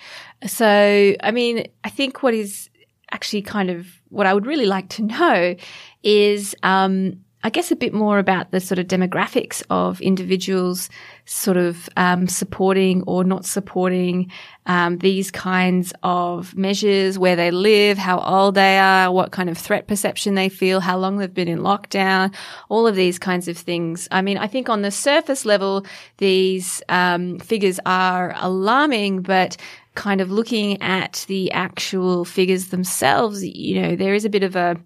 [0.45, 2.69] So, I mean, I think what is
[3.13, 5.55] actually kind of what I would really like to know
[6.01, 10.89] is, um, I guess a bit more about the sort of demographics of individuals
[11.25, 14.31] sort of um, supporting or not supporting
[14.65, 19.57] um, these kinds of measures, where they live, how old they are, what kind of
[19.57, 22.33] threat perception they feel, how long they've been in lockdown,
[22.69, 24.07] all of these kinds of things.
[24.09, 25.85] I mean, I think on the surface level,
[26.17, 29.57] these um, figures are alarming, but
[29.95, 34.55] kind of looking at the actual figures themselves, you know, there is a bit of
[34.55, 34.77] a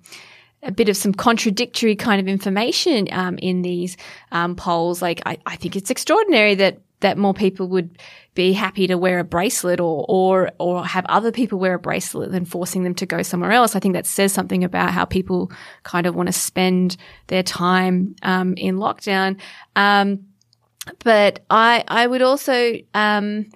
[0.63, 3.95] a bit of some contradictory kind of information um, in these
[4.31, 5.01] um, polls.
[5.01, 7.95] Like, I, I think it's extraordinary that that more people would
[8.33, 12.31] be happy to wear a bracelet or or or have other people wear a bracelet
[12.31, 13.75] than forcing them to go somewhere else.
[13.75, 15.51] I think that says something about how people
[15.83, 16.97] kind of want to spend
[17.27, 19.39] their time um, in lockdown.
[19.75, 20.25] Um,
[21.03, 23.49] but I I would also um,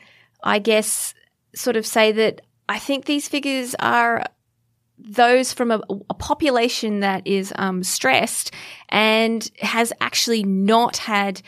[0.43, 1.13] I guess
[1.55, 4.23] sort of say that I think these figures are
[4.97, 8.51] those from a, a population that is um, stressed
[8.89, 11.41] and has actually not had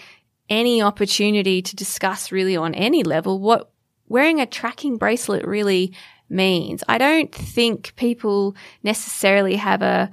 [0.50, 3.72] any opportunity to discuss really on any level what
[4.08, 5.94] wearing a tracking bracelet really
[6.30, 6.84] means.
[6.88, 10.12] I don't think people necessarily have a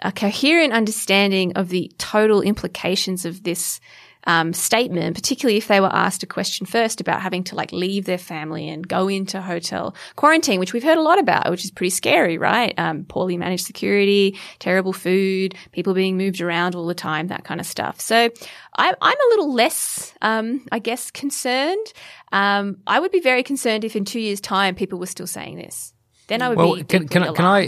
[0.00, 3.80] a coherent understanding of the total implications of this
[4.26, 8.04] um, statement, particularly if they were asked a question first about having to like leave
[8.04, 11.70] their family and go into hotel quarantine, which we've heard a lot about, which is
[11.70, 12.74] pretty scary, right?
[12.78, 17.60] Um, poorly managed security, terrible food, people being moved around all the time, that kind
[17.60, 18.00] of stuff.
[18.00, 18.30] So
[18.76, 21.86] I, am a little less, um, I guess, concerned.
[22.32, 25.56] Um, I would be very concerned if in two years' time people were still saying
[25.56, 25.93] this
[26.26, 26.84] then I would well, be.
[26.84, 27.66] Can, can, I, can I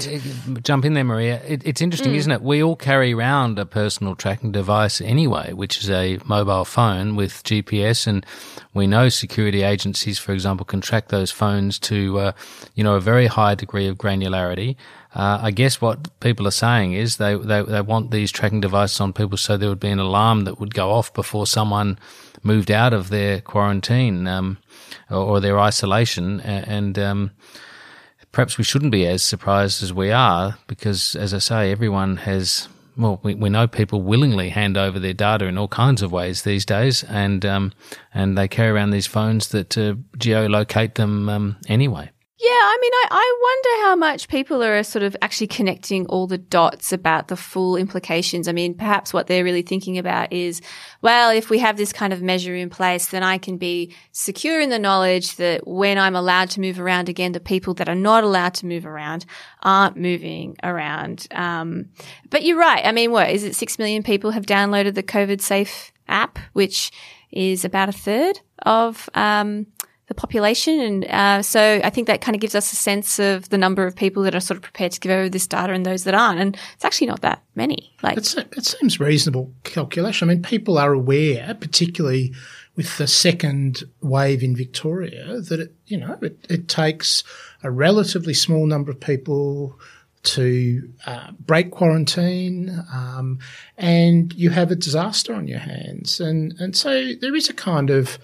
[0.63, 1.53] jump in there, Marija?
[1.53, 2.17] It, it's interesting, mm.
[2.17, 2.41] isn't it?
[2.41, 7.43] We all carry around a personal tracking device anyway, which is a mobile phone with
[7.45, 8.25] GPS, and
[8.73, 12.33] we know security agencies, for example, can track those phones to, uh,
[12.75, 14.77] you know, a very high degree of granularity.
[15.15, 19.01] Uh, I guess what people are saying is they, they they want these tracking devices
[19.01, 21.99] on people so there would be an alarm that would go off before someone
[22.43, 24.59] moved out of their quarantine um,
[25.11, 26.69] or, or, their isolation, and.
[26.69, 27.31] and um,
[28.37, 32.69] perhaps we shouldn't be as surprised as we are because, as I say, everyone has.
[32.95, 36.43] Well, we, we know people willingly hand over their data in all kinds of ways
[36.43, 37.73] these days, and um,
[38.13, 42.11] and they carry around these phones that uh, geolocate them um, anyway.
[42.39, 46.27] Yeah, I mean, I, I wonder how much people are sort of actually connecting all
[46.27, 48.47] the dots about the full implications.
[48.47, 50.61] I mean, perhaps what they're really thinking about is,
[51.01, 54.61] well, if we have this kind of measure in place, then I can be secure
[54.61, 57.95] in the knowledge that when I'm allowed to move around again, the people that are
[57.95, 59.25] not allowed to move around
[59.63, 61.29] aren't moving around.
[61.31, 61.87] Um,
[62.29, 62.85] but you're right.
[62.85, 63.57] I mean, what is it?
[63.57, 66.93] Six million people have downloaded the COVID Safe app, which
[67.33, 69.67] is about a third of um,
[70.09, 70.81] the population.
[70.81, 73.87] And uh, so I think that kind of gives us a sense of the number
[73.87, 76.15] of people that are sort of prepared to give over this data and those that
[76.15, 76.39] aren't.
[76.39, 77.93] And it's actually not that many.
[78.03, 80.31] Like it's, it seems reasonable calculation.
[80.31, 82.33] I mean, people are aware, particularly
[82.77, 87.25] with the second wave in Victoria, that it, you know it, it takes
[87.63, 89.79] a relatively small number of people
[90.23, 93.39] to uh, break quarantine, um,
[93.79, 96.21] and you have a disaster on your hands.
[96.21, 98.19] And and so there is a kind of,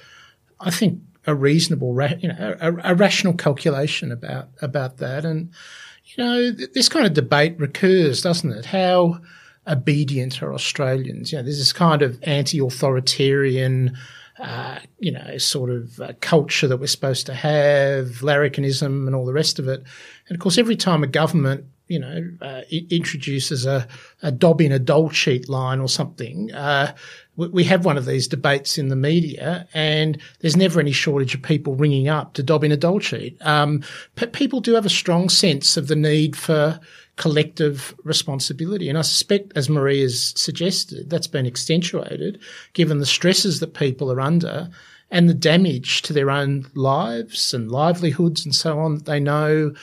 [0.61, 5.25] I think, a reasonable, you know, a, a rational calculation about about that.
[5.25, 5.51] And
[6.05, 8.67] you know, this kind of debate recurs, doesn't it?
[8.67, 9.21] How
[9.67, 11.33] obedient are Australians?
[11.33, 13.97] You know, there's this kind of anti-authoritarian.
[14.39, 19.27] Uh, you know, sort of uh, culture that we're supposed to have, larrikinism and all
[19.27, 19.85] the rest of it.
[20.27, 23.87] And of course, every time a government you know, uh, introduces a,
[24.23, 26.95] a Dobbin a dole sheet line or something, uh,
[27.37, 31.43] we, have one of these debates in the media, and there's never any shortage of
[31.43, 33.37] people ringing up to Dobbin a dole sheet.
[33.41, 33.83] Um,
[34.17, 36.79] but people do have a strong sense of the need for
[37.17, 38.89] collective responsibility.
[38.89, 42.41] And I suspect, as Marie has suggested, that's been accentuated
[42.75, 44.71] given the stresses that people are under
[45.11, 49.75] and the damage to their own lives and livelihoods and so on that they know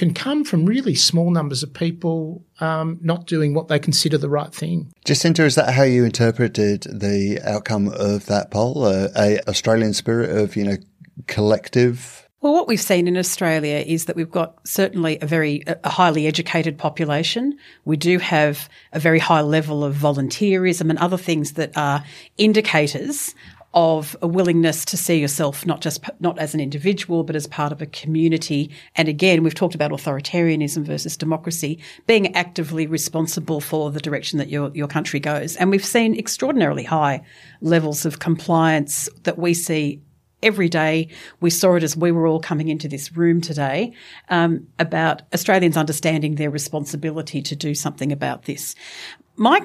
[0.00, 4.30] can come from really small numbers of people um, not doing what they consider the
[4.30, 4.90] right thing.
[5.04, 8.84] Jacinta, is that how you interpreted the outcome of that poll?
[8.84, 10.76] Uh, a Australian spirit of you know
[11.26, 12.26] collective.
[12.40, 16.26] Well, what we've seen in Australia is that we've got certainly a very a highly
[16.26, 17.58] educated population.
[17.84, 22.02] We do have a very high level of volunteerism and other things that are
[22.38, 23.34] indicators
[23.72, 27.70] of a willingness to see yourself not just not as an individual but as part
[27.70, 33.90] of a community and again we've talked about authoritarianism versus democracy being actively responsible for
[33.90, 37.22] the direction that your your country goes and we've seen extraordinarily high
[37.60, 40.00] levels of compliance that we see
[40.42, 41.08] every day.
[41.40, 43.92] We saw it as we were all coming into this room today
[44.28, 48.74] um, about Australians understanding their responsibility to do something about this.
[49.36, 49.60] My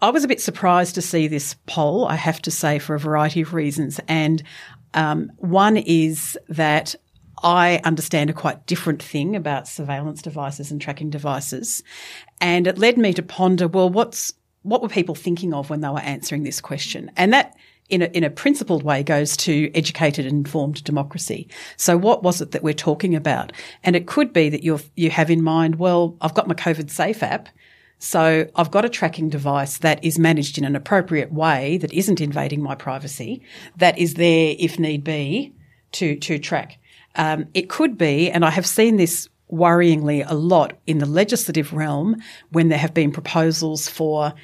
[0.00, 2.98] I was a bit surprised to see this poll, I have to say, for a
[2.98, 4.00] variety of reasons.
[4.08, 4.42] And
[4.92, 6.94] um, one is that
[7.42, 11.82] I understand a quite different thing about surveillance devices and tracking devices.
[12.40, 14.32] And it led me to ponder, well, what's,
[14.62, 17.10] what were people thinking of when they were answering this question?
[17.16, 17.54] And that
[17.90, 21.48] in a, in a principled way goes to educated and informed democracy.
[21.76, 23.52] So what was it that we're talking about?
[23.82, 26.90] And it could be that you you have in mind, well, I've got my COVID
[26.90, 27.48] safe app
[27.98, 32.20] so I've got a tracking device that is managed in an appropriate way that isn't
[32.20, 33.42] invading my privacy,
[33.76, 35.54] that is there if need be
[35.92, 36.78] to, to track.
[37.16, 41.72] Um, it could be, and I have seen this worryingly a lot in the legislative
[41.72, 42.16] realm
[42.50, 44.34] when there have been proposals for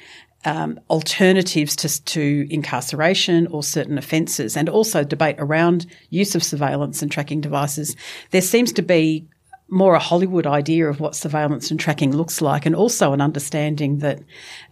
[0.45, 7.01] um, alternatives to, to incarceration or certain offences, and also debate around use of surveillance
[7.01, 7.95] and tracking devices.
[8.31, 9.27] There seems to be
[9.71, 13.99] more a Hollywood idea of what surveillance and tracking looks like, and also an understanding
[13.99, 14.19] that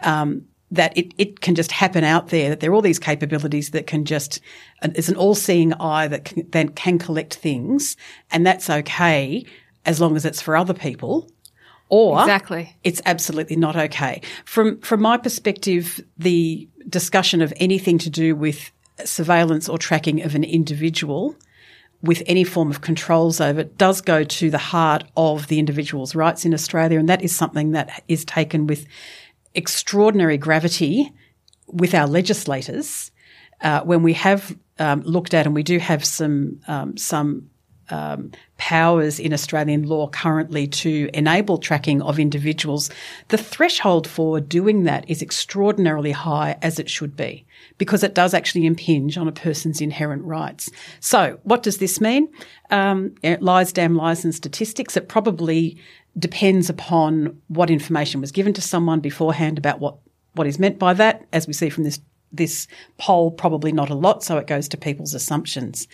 [0.04, 2.50] um, that it, it can just happen out there.
[2.50, 4.40] That there are all these capabilities that can just
[4.84, 7.98] it's an all-seeing eye that can, that can collect things,
[8.30, 9.46] and that's okay
[9.86, 11.32] as long as it's for other people.
[11.92, 12.76] Or exactly.
[12.84, 14.22] it's absolutely not okay.
[14.46, 18.72] From from my perspective, the discussion of anything to do with
[19.06, 21.36] surveillance or tracking of an individual
[22.02, 26.16] with any form of controls over it does go to the heart of the individual's
[26.16, 26.98] rights in Australia.
[26.98, 28.88] And that is something that is taken with
[29.54, 31.12] extraordinary gravity
[31.68, 33.12] with our legislators
[33.62, 37.50] uh, when we have um, looked at, and we do have some um, some
[37.92, 42.90] um, powers in Australian law currently to enable tracking of individuals,
[43.30, 47.46] the threshold for doing that is extraordinarily high, as it should be,
[47.78, 50.70] because it does actually impinge on a person's inherent rights.
[51.00, 52.28] So, what does this mean?
[52.70, 54.98] Um, lies, damn lies, and statistics.
[54.98, 55.78] It probably
[56.18, 59.98] depends upon what information was given to someone beforehand about what
[60.34, 62.00] what is meant by that, as we see from this
[62.32, 62.68] this
[62.98, 65.88] poll, probably not a lot, so it goes to people's assumptions.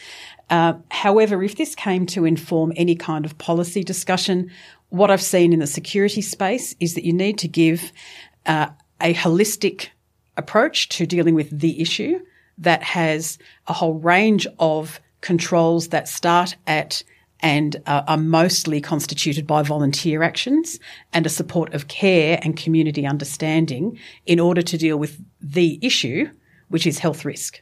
[0.49, 4.51] Uh, however, if this came to inform any kind of policy discussion,
[4.89, 7.91] what I've seen in the security space is that you need to give
[8.45, 8.67] uh,
[9.01, 9.89] a holistic
[10.37, 12.19] approach to dealing with the issue
[12.57, 17.03] that has a whole range of controls that start at
[17.41, 20.79] and uh, are mostly constituted by volunteer actions
[21.13, 26.29] and a support of care and community understanding in order to deal with the issue,
[26.69, 27.61] which is health risk.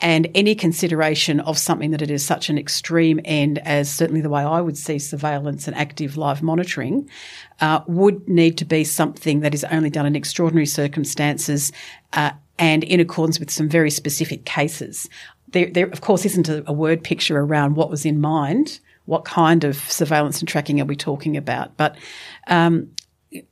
[0.00, 4.28] And any consideration of something that it is such an extreme end as certainly the
[4.28, 7.08] way I would see surveillance and active live monitoring
[7.60, 11.70] uh, would need to be something that is only done in extraordinary circumstances
[12.12, 15.08] uh, and in accordance with some very specific cases.
[15.52, 19.24] There, there of course, isn't a, a word picture around what was in mind what
[19.24, 21.76] kind of surveillance and tracking are we talking about?
[21.76, 21.96] But
[22.46, 22.90] um,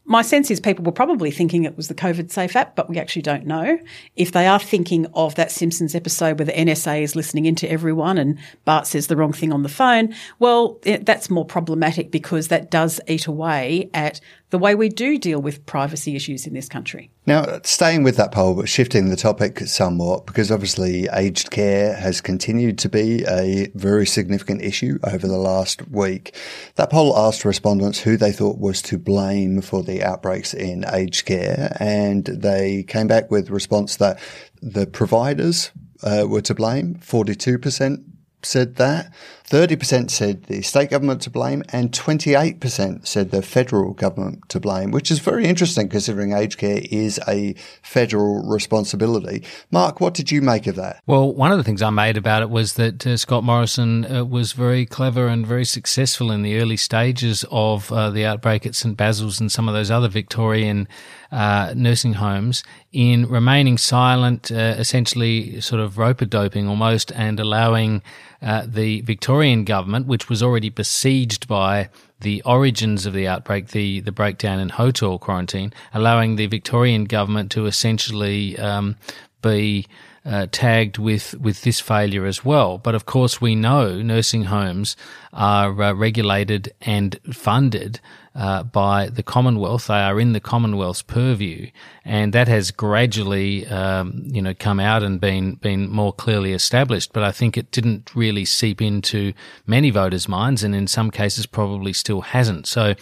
[0.05, 2.99] my sense is people were probably thinking it was the COVID Safe app, but we
[2.99, 3.79] actually don't know.
[4.17, 8.19] If they are thinking of that Simpsons episode where the NSA is listening into everyone
[8.19, 12.49] and Bart says the wrong thing on the phone, well, it, that's more problematic because
[12.49, 14.21] that does eat away at
[14.53, 17.11] the way we do deal with privacy issues in this country.
[17.27, 22.21] Now, staying with that poll, but shifting the topic somewhat, because obviously aged care has
[22.21, 26.37] continued to be a very significant issue over the last week.
[26.75, 31.25] That poll asked respondents who they thought was to blame for the outbreaks in aged
[31.25, 34.21] care, and they came back with response that
[34.61, 35.71] the providers
[36.03, 38.05] uh, were to blame, 42%
[38.45, 39.13] said that.
[39.53, 44.91] 30% said the state government to blame and 28% said the federal government to blame,
[44.91, 49.45] which is very interesting considering aged care is a federal responsibility.
[49.71, 51.03] Mark, what did you make of that?
[51.07, 54.25] Well, one of the things I made about it was that uh, Scott Morrison uh,
[54.25, 58.75] was very clever and very successful in the early stages of uh, the outbreak at
[58.75, 60.89] St Basil's and some of those other Victorian
[61.33, 62.63] uh, nursing homes
[62.93, 68.03] in remaining silent, uh, essentially sort of rope doping almost, and allowing
[68.43, 71.89] uh, the Victorian government, which was already besieged by
[72.21, 77.51] the origins of the outbreak, the, the breakdown in hotel quarantine, allowing the Victorian government
[77.51, 78.97] to essentially um,
[79.41, 79.87] be
[80.25, 82.79] uh, tagged with, with this failure as well.
[82.79, 84.97] But of course, we know nursing homes
[85.33, 88.01] are uh, regulated and funded
[88.35, 89.87] uh, by the Commonwealth.
[89.87, 91.71] They are in the Commonwealth's purview,
[92.05, 97.13] and that has gradually, um, you know, come out and been been more clearly established.
[97.13, 99.33] But I think it didn't really seep into
[99.67, 102.67] many voters' minds, and in some cases, probably still hasn't.
[102.67, 102.95] So.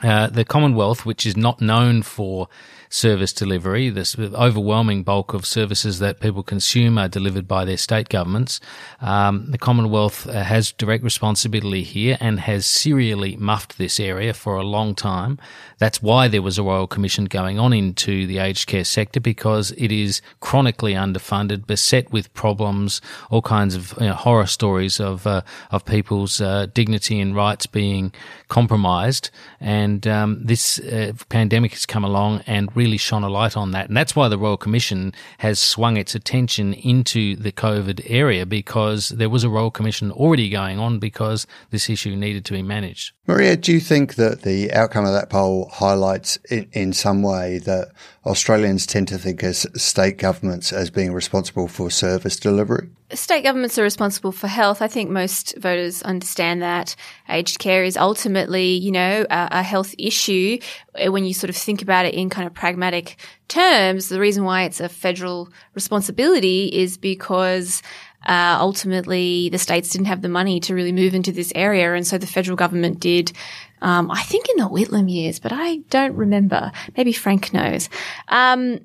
[0.00, 2.46] Uh, the Commonwealth, which is not known for
[2.88, 3.90] service delivery.
[3.90, 8.60] The overwhelming bulk of services that people consume are delivered by their state governments.
[9.00, 14.56] Um, the Commonwealth uh, has direct responsibility here and has serially muffed this area for
[14.56, 15.38] a long time.
[15.78, 19.72] That's why there was a Royal Commission going on into the aged care sector because
[19.72, 25.26] it is chronically underfunded, beset with problems, all kinds of you know, horror stories of
[25.26, 28.12] uh, of people's uh, dignity and rights being
[28.48, 29.30] compromised.
[29.60, 33.88] And um, this uh, pandemic has come along and really shone a light on that.
[33.88, 39.08] And that's why the Royal Commission has swung its attention into the COVID area because
[39.08, 43.12] there was a Royal Commission already going on because this issue needed to be managed.
[43.26, 47.58] Marija, do you think that the outcome of that poll highlights in, in some way
[47.58, 47.88] that
[48.26, 52.88] Australians tend to think as state governments as being responsible for service delivery?
[53.12, 54.82] State governments are responsible for health.
[54.82, 56.94] I think most voters understand that
[57.28, 60.58] aged care is ultimately, you know, a, a health issue.
[61.06, 63.16] When you sort of think about it in kind of pragmatic
[63.46, 67.82] terms, the reason why it's a federal responsibility is because
[68.26, 71.94] uh, ultimately the states didn't have the money to really move into this area.
[71.94, 73.32] And so the federal government did,
[73.80, 76.72] um, I think in the Whitlam years, but I don't remember.
[76.96, 77.88] Maybe Frank knows.
[78.28, 78.80] Um,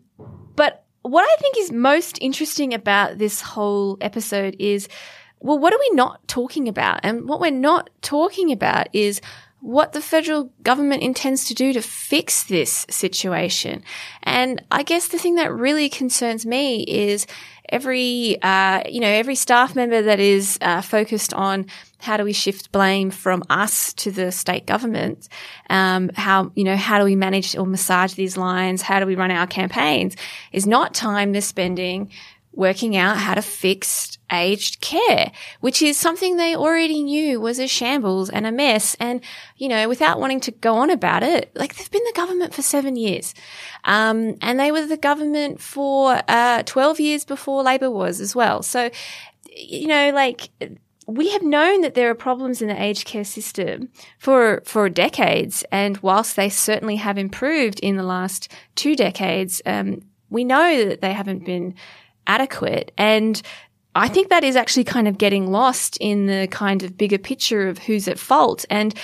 [0.55, 4.87] but what I think is most interesting about this whole episode is,
[5.39, 7.01] well, what are we not talking about?
[7.03, 9.19] And what we're not talking about is
[9.59, 13.81] what the federal government intends to do to fix this situation.
[14.21, 17.25] And I guess the thing that really concerns me is
[17.73, 21.65] every, uh, you know, every staff member that is uh, focused on
[21.97, 25.27] how do we shift blame from us to the state government?
[25.69, 28.83] Um, how, you know, how do we manage or massage these lines?
[28.83, 30.15] How do we run our campaigns
[30.51, 32.11] is not time they're spending
[32.53, 37.67] working out how to fix aged care, which is something they already knew was a
[37.67, 38.95] shambles and a mess.
[38.99, 39.21] And,
[39.57, 42.61] you know, without wanting to go on about it, like they've been the government for
[42.61, 43.33] seven years.
[43.83, 48.63] Um, and they were the government for, uh, 12 years before Labor was as well.
[48.63, 48.89] So,
[49.55, 50.49] you know, like,
[51.05, 55.65] we have known that there are problems in the aged care system for for decades,
[55.69, 59.99] and whilst they certainly have improved in the last two decades, um,
[60.29, 61.75] we know that they haven't been
[62.27, 62.91] adequate.
[62.97, 63.41] And
[63.95, 67.67] I think that is actually kind of getting lost in the kind of bigger picture
[67.67, 68.65] of who's at fault.
[68.69, 68.95] And,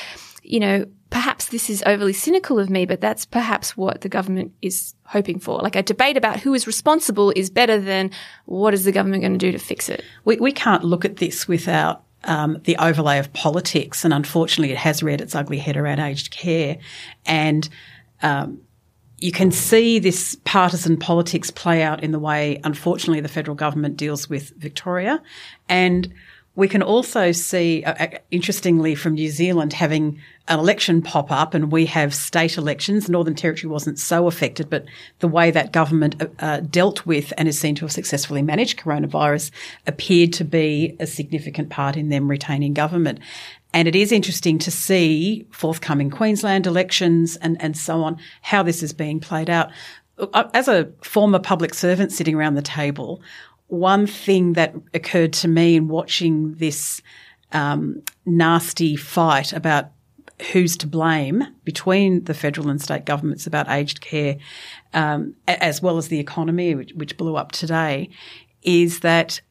[0.41, 4.51] you know, perhaps this is overly cynical of me, but that's perhaps what the government
[4.61, 5.59] is hoping for.
[5.59, 8.11] Like a debate about who is responsible is better than
[8.45, 10.03] what is the government going to do to fix it.
[10.25, 14.77] We, we can't look at this without um, the overlay of politics, and unfortunately, it
[14.77, 16.77] has reared its ugly head around aged care,
[17.25, 17.67] and
[18.21, 18.61] um,
[19.21, 23.97] you can see this partisan politics play out in the way, unfortunately, the federal government
[23.97, 25.21] deals with Victoria,
[25.67, 26.13] and
[26.55, 31.53] we can also see, uh, uh, interestingly, from New Zealand having an election pop up,
[31.53, 33.07] and we have state elections.
[33.07, 34.83] Northern Territory wasn't so affected, but
[35.19, 38.79] the way that government uh, uh, dealt with and is seen to have successfully managed
[38.79, 39.51] coronavirus
[39.87, 43.19] appeared to be a significant part in them retaining government.
[43.73, 48.81] And it is interesting to see forthcoming Queensland elections and, and so on, how this
[48.81, 49.71] is being played out.
[50.17, 53.21] Uh, as a former public servant sitting around the table,
[53.67, 57.01] one thing that occurred to me in watching this
[57.51, 59.91] um, nasty fight about
[60.51, 64.37] who's to blame between the federal and state governments about aged care,
[64.93, 68.09] um, as well as the economy, which, which, blew up today,
[68.63, 69.41] is that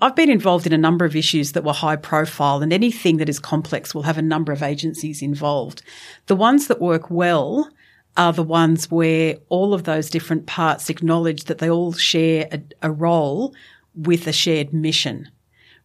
[0.00, 3.28] I've, been involved in a number of issues that were high profile, and anything that
[3.28, 5.82] is complex will have a number of agencies involved.
[6.26, 7.70] The ones that work well
[8.16, 12.62] are the ones where all of those different parts acknowledge that they all share a,
[12.82, 13.54] a role
[13.94, 15.28] with a shared mission.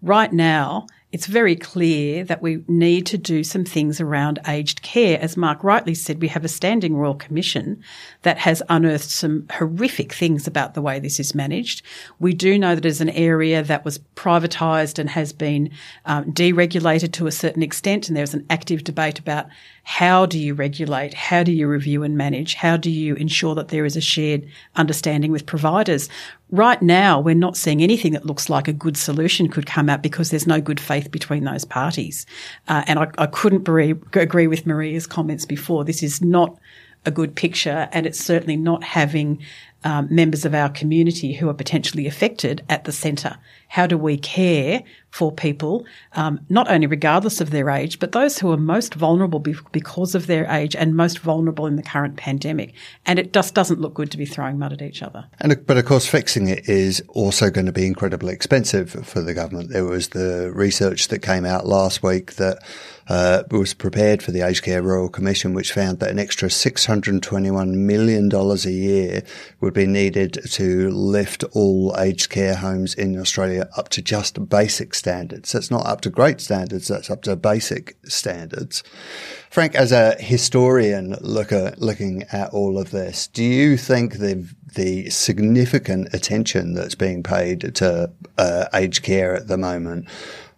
[0.02, 5.20] Right now, it's very clear that we need to do some things around aged care.
[5.20, 7.84] As Mark rightly said, we have a standing Royal Commission
[8.22, 11.82] that has unearthed some horrific things about the way this is managed.
[12.20, 15.72] We do know that it's an area that was privatised and has been
[16.06, 19.48] um, deregulated to a certain extent, and there's an active debate about
[19.84, 21.14] how do you regulate?
[21.14, 22.54] How do you review and manage?
[22.54, 26.08] How do you ensure that there is a shared understanding with providers?
[26.52, 30.04] Right now, we're not seeing anything that looks like a good solution could come out
[30.04, 32.26] because there's no good faith between those parties.
[32.68, 35.86] Uh, and I, I couldn't agree with Marija's comments before.
[35.86, 36.58] This is not
[37.06, 39.42] a good picture, and it's certainly not having
[39.84, 43.38] um, members of our community who are potentially affected at the centre.
[43.68, 48.38] How do we care for people, um, not only regardless of their age, but those
[48.40, 52.18] who are most vulnerable be- because of their age and most vulnerable in the current
[52.18, 52.74] pandemic?
[53.06, 55.26] And it just doesn't look good to be throwing mud at each other.
[55.40, 59.34] And but of course, fixing it is also going to be incredibly expensive for the
[59.34, 59.70] government.
[59.70, 62.60] There was the research that came out last week that
[63.08, 67.74] uh, was prepared for the Aged Care Royal Commission, which found that an extra $621
[67.74, 69.24] million a year
[69.60, 74.94] would be needed to lift all aged care homes in Australia up to just basic
[74.94, 75.52] standards.
[75.52, 78.84] That's not up to great standards, that's up to basic standards.
[79.50, 85.10] Frank, as a historian looker, looking at all of this, do you think the the
[85.10, 90.08] significant attention that's being paid to uh, aged care at the moment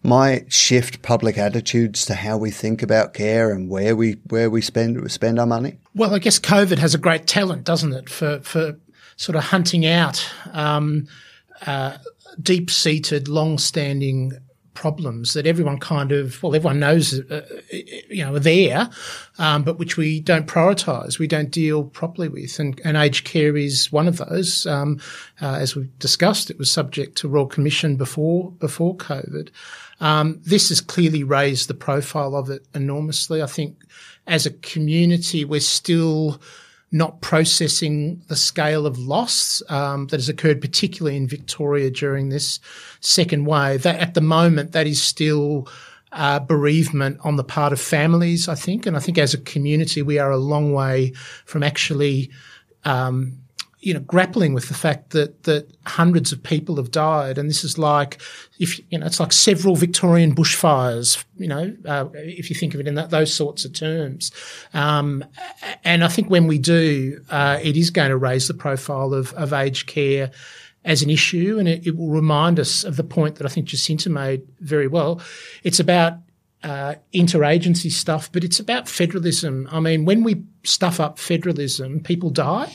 [0.04, 4.62] might shift public attitudes to how we think about care and where we where we
[4.62, 5.80] spend spend our money?
[5.96, 8.78] Well, I guess COVID has a great talent, doesn't it, for for
[9.16, 11.08] sort of hunting out um,
[11.66, 11.98] uh,
[12.42, 14.34] deep seated, long standing
[14.74, 18.90] problems that everyone kind of well everyone knows uh, you know are there
[19.38, 22.60] um, but which we don't prioritize we don't deal properly with.
[22.60, 24.66] And, and aged care is one of those.
[24.66, 25.00] Um,
[25.42, 29.50] uh, as we've discussed it was subject to royal commission before before covid.
[30.00, 33.42] Um, this has clearly raised the profile of it enormously.
[33.42, 33.78] I think
[34.28, 36.42] as a community, we're still
[36.94, 42.60] not processing the scale of loss um, that has occurred, particularly in Victoria during this
[43.00, 43.82] second wave.
[43.82, 45.68] That at the moment, that is still
[46.12, 50.04] uh, bereavement on the part of families, I think, and I think as a community,
[50.04, 51.14] we are a long way
[51.46, 52.30] from actually
[52.86, 53.40] um,
[53.84, 57.66] you know, grappling with the fact that that hundreds of people have died, and this
[57.66, 58.22] is like
[58.58, 61.24] if you know, it's like several Victorian bushfires.
[61.38, 64.32] You know, uh, if you think of it in that, those sorts of terms.
[64.74, 65.26] Um,
[65.84, 69.34] and I think when we do, uh, it is going to raise the profile of
[69.34, 70.32] of aged care
[70.86, 73.68] as an issue, and it, it will remind us of the point that I think
[73.68, 75.22] Jacinta made very well.
[75.64, 76.14] It's about
[76.64, 79.68] uh, interagency stuff, but it's about federalism.
[79.72, 82.74] I mean, when we stuff up federalism, people die.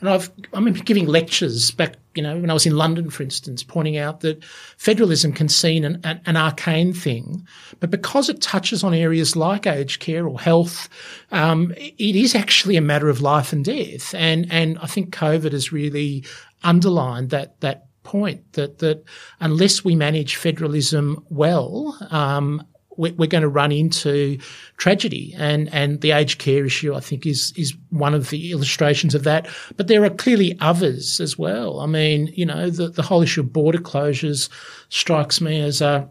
[0.00, 3.22] And I've, I mean, giving lectures back, you know, when I was in London, for
[3.22, 4.42] instance, pointing out that
[4.76, 7.46] federalism can seem an, an, an arcane thing,
[7.78, 10.88] but because it touches on areas like aged care or health,
[11.30, 14.14] um, it is actually a matter of life and death.
[14.14, 16.24] And, and I think COVID has really
[16.64, 19.04] underlined that, that point that, that
[19.38, 22.64] unless we manage federalism well, um,
[22.98, 24.38] we're going to run into
[24.76, 25.34] tragedy.
[25.38, 29.24] And, and the aged care issue, I think, is, is one of the illustrations of
[29.24, 29.48] that.
[29.76, 31.80] But there are clearly others as well.
[31.80, 34.48] I mean, you know, the, the whole issue of border closures
[34.88, 36.08] strikes me as a,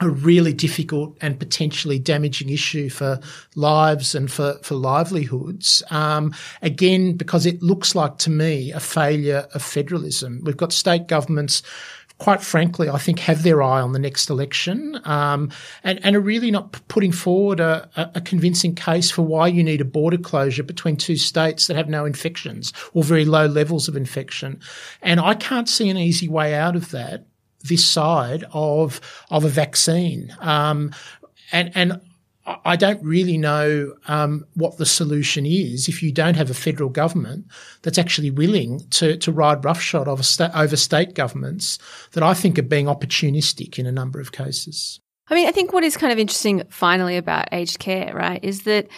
[0.00, 3.20] a really difficult and potentially damaging issue for
[3.54, 5.82] lives and for, for livelihoods.
[5.90, 10.40] Um, again, because it looks like to me a failure of federalism.
[10.42, 11.62] We've got state governments
[12.18, 15.50] quite frankly, I think have their eye on the next election um,
[15.82, 19.80] and, and, are really not putting forward a, a, convincing case for why you need
[19.80, 23.96] a border closure between two states that have no infections or very low levels of
[23.96, 24.60] infection.
[25.02, 27.26] And I can't see an easy way out of that
[27.62, 29.00] this side of
[29.30, 30.34] of a vaccine.
[30.40, 30.92] Um,
[31.50, 32.00] and and
[32.46, 36.90] I don't really know um, what the solution is if you don't have a federal
[36.90, 37.46] government
[37.82, 41.78] that's actually willing to, to ride roughshod over, sta- over state governments
[42.12, 45.00] that I think are being opportunistic in a number of cases.
[45.28, 48.64] I mean, I think what is kind of interesting finally about aged care, right, is
[48.64, 48.88] that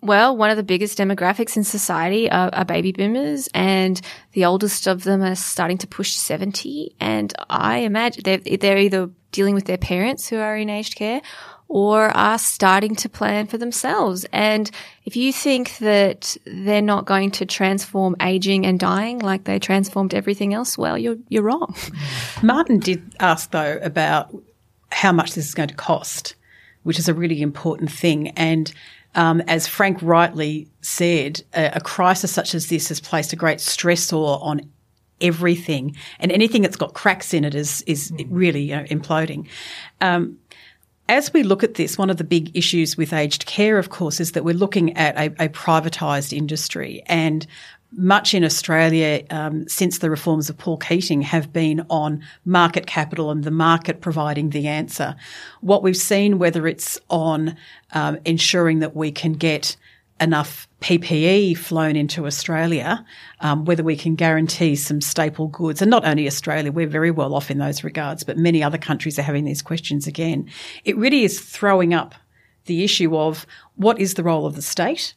[0.00, 4.00] well, one of the biggest demographics in society are, are, baby boomers, and
[4.32, 6.94] the oldest of them are starting to push 70.
[7.00, 11.20] And I imagine they're, they're either dealing with their parents who are in aged care
[11.68, 14.24] or are starting to plan for themselves.
[14.32, 14.70] And
[15.04, 20.14] if you think that they're not going to transform aging and dying like they transformed
[20.14, 21.74] everything else, well, you're, you're wrong.
[22.42, 24.34] Martin did ask though about
[24.90, 26.34] how much this is going to cost,
[26.84, 28.28] which is a really important thing.
[28.28, 28.72] And
[29.14, 33.58] um, as Frank rightly said, a, a, crisis such as this has placed a great
[33.58, 34.60] stressor on
[35.20, 39.48] everything, and anything that's got cracks in it is is really you know, imploding.
[40.00, 40.38] Um,
[41.08, 44.20] as we look at this, one of the big issues with aged care, of course,
[44.20, 47.02] is that we're looking at a, a privatised industry.
[47.06, 47.46] And
[47.92, 53.30] much in Australia um, since the reforms of Paul Keating have been on market capital
[53.30, 55.16] and the market providing the answer.
[55.62, 57.56] What we've seen, whether it's on
[57.92, 59.76] um, ensuring that we can get
[60.20, 63.04] enough PPE flown into Australia,
[63.40, 65.82] um, whether we can guarantee some staple goods.
[65.82, 69.18] And not only Australia, we're very well off in those regards, but many other countries
[69.18, 70.48] are having these questions again.
[70.84, 72.14] It really is throwing up
[72.66, 75.14] the issue of what is the role of the state?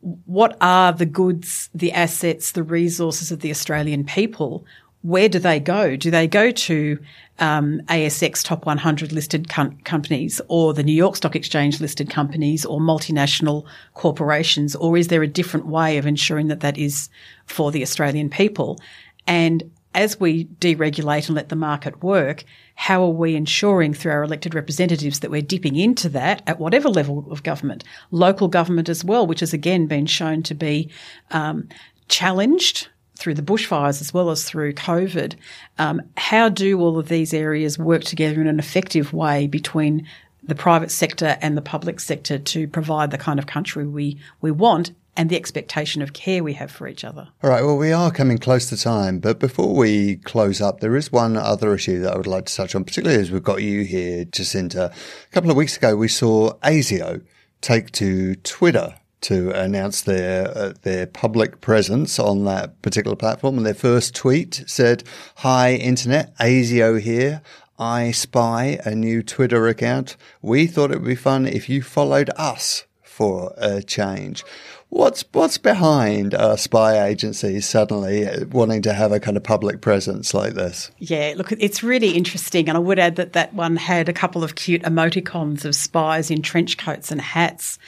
[0.00, 4.64] What are the goods, the assets, the resources of the Australian people?
[5.02, 5.96] Where do they go?
[5.96, 6.98] Do they go to
[7.38, 12.64] um, ASX top 100 listed com- companies or the New York Stock Exchange listed companies
[12.64, 13.64] or multinational
[13.94, 14.74] corporations?
[14.76, 17.08] Or is there a different way of ensuring that that is
[17.46, 18.78] for the Australian people?
[19.26, 24.22] And as we deregulate and let the market work, how are we ensuring through our
[24.22, 29.02] elected representatives that we're dipping into that at whatever level of government, local government as
[29.02, 30.90] well, which has again been shown to be
[31.30, 31.66] um,
[32.08, 35.34] challenged through the bushfires as well as through COVID.
[35.78, 40.06] Um, how do all of these areas work together in an effective way between
[40.42, 44.50] the private sector and the public sector to provide the kind of country we, we
[44.50, 47.28] want and the expectation of care we have for each other.
[47.42, 50.94] All right, well, we are coming close to time, but before we close up, there
[50.94, 53.62] is one other issue that I would like to touch on, particularly as we've got
[53.62, 54.92] you here, Jacinta.
[54.92, 57.24] A couple of weeks ago, we saw ASIO
[57.62, 58.94] take to Twitter
[59.26, 63.56] to announce their uh, their public presence on that particular platform.
[63.56, 65.02] And their first tweet said,
[65.36, 67.42] "Hi, internet, ASIO here.
[67.76, 70.16] I spy a new Twitter account.
[70.42, 74.44] We thought it would be fun if you followed us for a change."
[74.90, 80.32] What's what's behind uh, spy agencies suddenly wanting to have a kind of public presence
[80.32, 80.92] like this?
[80.98, 84.44] Yeah, look, it's really interesting, and I would add that that one had a couple
[84.44, 87.80] of cute emoticons of spies in trench coats and hats,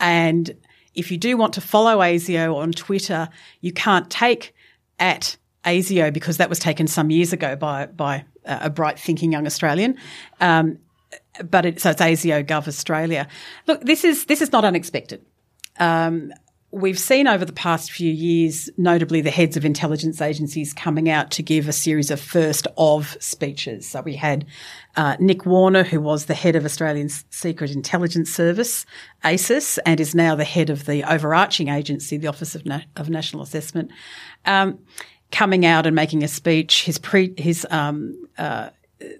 [0.00, 0.56] and
[0.96, 3.28] if you do want to follow ASIO on Twitter,
[3.60, 4.54] you can't take
[4.98, 9.46] at ASIO because that was taken some years ago by by a bright thinking young
[9.46, 9.96] Australian.
[10.40, 10.78] Um,
[11.44, 13.28] but it, so it's ASIO Gov Australia.
[13.66, 15.24] Look, this is this is not unexpected.
[15.78, 16.32] Um,
[16.70, 21.30] we've seen over the past few years, notably the heads of intelligence agencies coming out
[21.32, 23.88] to give a series of first of speeches.
[23.88, 24.44] So we had
[24.96, 28.84] uh, Nick Warner, who was the head of Australian Secret Intelligence Service,
[29.24, 33.08] ASIS, and is now the head of the overarching agency, the Office of, Na- of
[33.08, 33.90] National Assessment,
[34.44, 34.78] um,
[35.30, 36.84] coming out and making a speech.
[36.84, 38.70] His pre, his um, uh,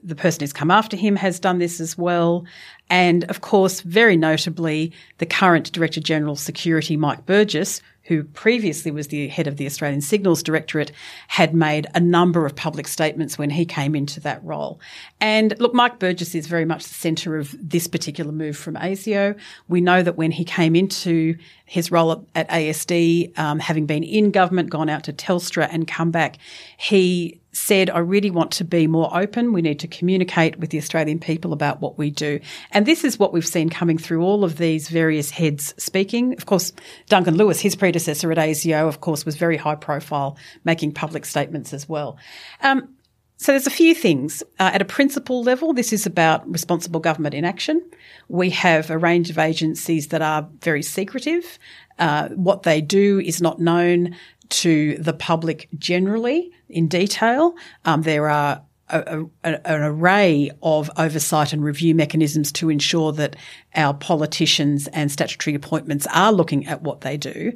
[0.03, 2.45] the person who's come after him has done this as well.
[2.89, 9.09] And of course, very notably, the current Director General Security, Mike Burgess, who previously was
[9.09, 10.93] the head of the Australian Signals Directorate,
[11.27, 14.81] had made a number of public statements when he came into that role.
[15.21, 19.37] And look, Mike Burgess is very much the centre of this particular move from ASIO.
[19.67, 24.31] We know that when he came into his role at ASD, um, having been in
[24.31, 26.39] government, gone out to Telstra and come back,
[26.77, 29.53] he said, I really want to be more open.
[29.53, 32.39] We need to communicate with the Australian people about what we do.
[32.71, 36.35] And this is what we've seen coming through all of these various heads speaking.
[36.35, 36.73] Of course,
[37.09, 41.73] Duncan Lewis, his predecessor at ASIO, of course, was very high profile, making public statements
[41.73, 42.19] as well.
[42.63, 42.91] Um,
[43.39, 44.43] so there's a few things.
[44.59, 47.83] Uh, at a principle level, this is about responsible government in action.
[48.29, 51.59] We have a range of agencies that are very secretive.
[51.99, 54.15] Uh, what they do is not known
[54.49, 57.55] to the public generally in detail.
[57.85, 63.37] Um, there are a, a, an array of oversight and review mechanisms to ensure that
[63.75, 67.53] our politicians and statutory appointments are looking at what they do.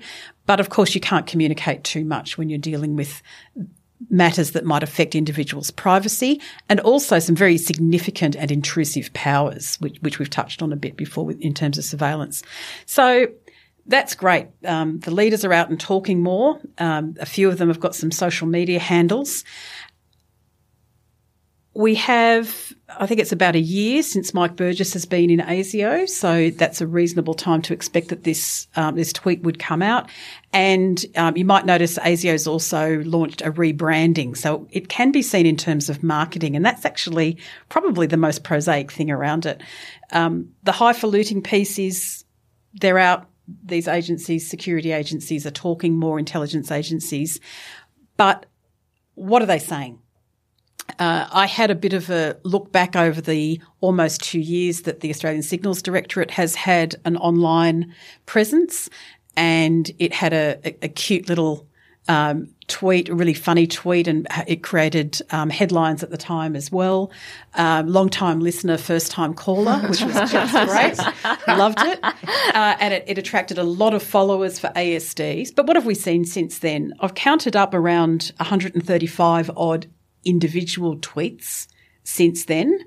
[0.47, 3.23] But of course, you can't communicate too much when you're dealing with
[4.09, 9.99] matters that might affect individuals' privacy and also some very significant and intrusive powers, which,
[10.01, 12.43] which we've touched on a bit before in terms of surveillance.
[12.87, 13.27] So
[13.87, 14.49] that's great.
[14.65, 16.61] Um, the leaders are out and talking more.
[16.79, 19.45] Um, a few of them have got some social media handles.
[21.73, 26.09] We have, I think it's about a year since Mike Burgess has been in ASIO,
[26.09, 30.11] so that's a reasonable time to expect that this um, this tweet would come out.
[30.53, 35.47] And um, you might notice ASIO's also launched a rebranding, so it can be seen
[35.47, 37.39] in terms of marketing, and that's actually
[37.69, 39.63] probably the most prosaic thing around it.
[40.11, 42.25] Um, the highfalutin piece is
[42.75, 43.30] they're out.
[43.65, 46.19] These agencies, security agencies, are talking more.
[46.19, 47.41] Intelligence agencies,
[48.17, 48.47] but
[49.15, 49.99] what are they saying?
[50.99, 55.01] Uh, I had a bit of a look back over the almost two years that
[55.01, 57.95] the Australian Signals Directorate has had an online
[58.27, 58.89] presence,
[59.37, 61.69] and it had a, a, a cute little
[62.09, 66.73] um, tweet, a really funny tweet, and it created um, headlines at the time as
[66.73, 67.13] well.
[67.55, 70.99] Um, long time listener, first time caller, which was just great.
[71.49, 72.03] Loved it.
[72.03, 75.55] Uh, and it, it, attracted a lot of followers for ASDs.
[75.55, 76.95] But what have we seen since then?
[77.01, 79.87] I've counted up around 135 odd
[80.25, 81.67] individual tweets
[82.05, 82.79] since then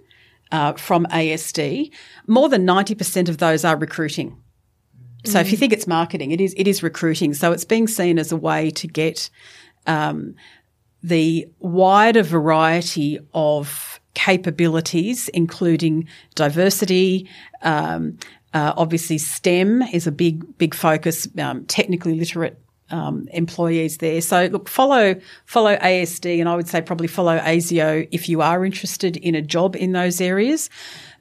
[0.51, 1.91] uh, from ASD.
[2.27, 4.38] More than 90% of those are recruiting.
[5.26, 5.60] So if you mm.
[5.61, 7.34] think it's marketing, it is it is recruiting.
[7.34, 9.30] So it's being seen as a way to get
[9.88, 10.35] um,
[11.01, 17.30] the wider variety of capabilities, including diversity.
[17.61, 18.18] Um,
[18.53, 21.27] uh, obviously, STEM is a big big focus.
[21.38, 22.60] Um, technically literate
[22.93, 24.22] um, employees there.
[24.22, 25.15] So look, follow
[25.45, 29.41] follow ASD, and I would say probably follow ASIO if you are interested in a
[29.41, 30.69] job in those areas.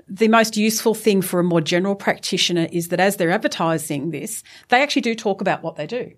[0.09, 4.43] The most useful thing for a more general practitioner is that as they're advertising this,
[4.68, 6.12] they actually do talk about what they do.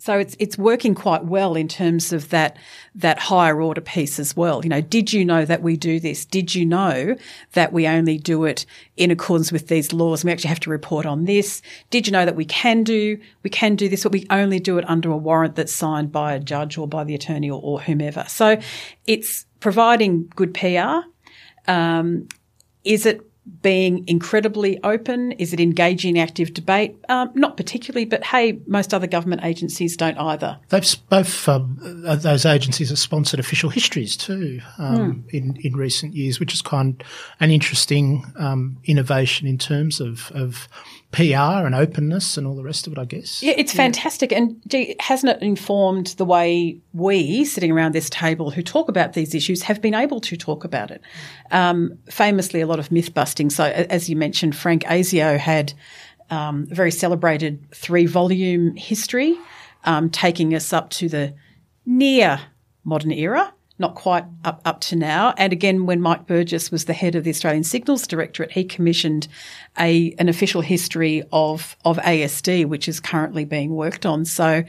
[0.00, 2.56] So it's it's working quite well in terms of that
[2.94, 4.62] that higher order piece as well.
[4.64, 6.24] You know, did you know that we do this?
[6.24, 7.16] Did you know
[7.52, 8.64] that we only do it
[8.96, 10.24] in accordance with these laws?
[10.24, 11.60] We actually have to report on this.
[11.90, 14.78] Did you know that we can do we can do this, but we only do
[14.78, 17.82] it under a warrant that's signed by a judge or by the attorney or, or
[17.82, 18.24] whomever?
[18.26, 18.58] So
[19.06, 21.06] it's providing good PR.
[21.70, 22.26] Um,
[22.84, 23.29] is it
[23.62, 25.32] being incredibly open?
[25.32, 26.96] Is it engaging active debate?
[27.08, 30.58] Um, not particularly, but hey, most other government agencies don't either.
[30.68, 35.34] They've both um, uh, those agencies have sponsored official histories too um, mm.
[35.34, 37.06] in in recent years, which is kind of
[37.40, 40.68] an interesting um, innovation in terms of of
[41.12, 43.42] PR and openness and all the rest of it, I guess.
[43.42, 44.30] Yeah, it's fantastic.
[44.30, 49.14] And gee, hasn't it informed the way we, sitting around this table who talk about
[49.14, 51.02] these issues, have been able to talk about it?
[51.50, 53.50] Um, famously, a lot of myth busting.
[53.50, 55.72] So, as you mentioned, Frank ASIO had
[56.30, 59.36] um, a very celebrated three volume history,
[59.84, 61.34] um, taking us up to the
[61.84, 62.40] near
[62.84, 65.34] modern era not quite up, up to now.
[65.36, 69.26] And again, when Mike Burgess was the head of the Australian Signals Directorate, he commissioned
[69.78, 74.24] a an official history of of ASD, which is currently being worked on.
[74.24, 74.64] So.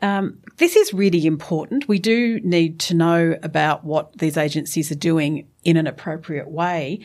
[0.00, 1.88] Um, this is really important.
[1.88, 7.00] We do need to know about what these agencies are doing in an appropriate way.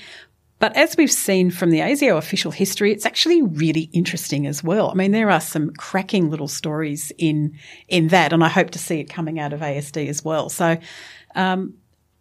[0.64, 4.90] But as we've seen from the ASIO official history, it's actually really interesting as well.
[4.90, 7.60] I mean, there are some cracking little stories in
[7.90, 10.48] in that, and I hope to see it coming out of ASD as well.
[10.48, 10.78] So
[11.36, 11.74] um,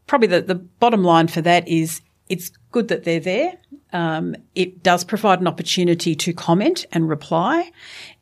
[0.08, 3.58] probably the, the bottom line for that is it's good that they're there.
[3.92, 7.70] Um, it does provide an opportunity to comment and reply.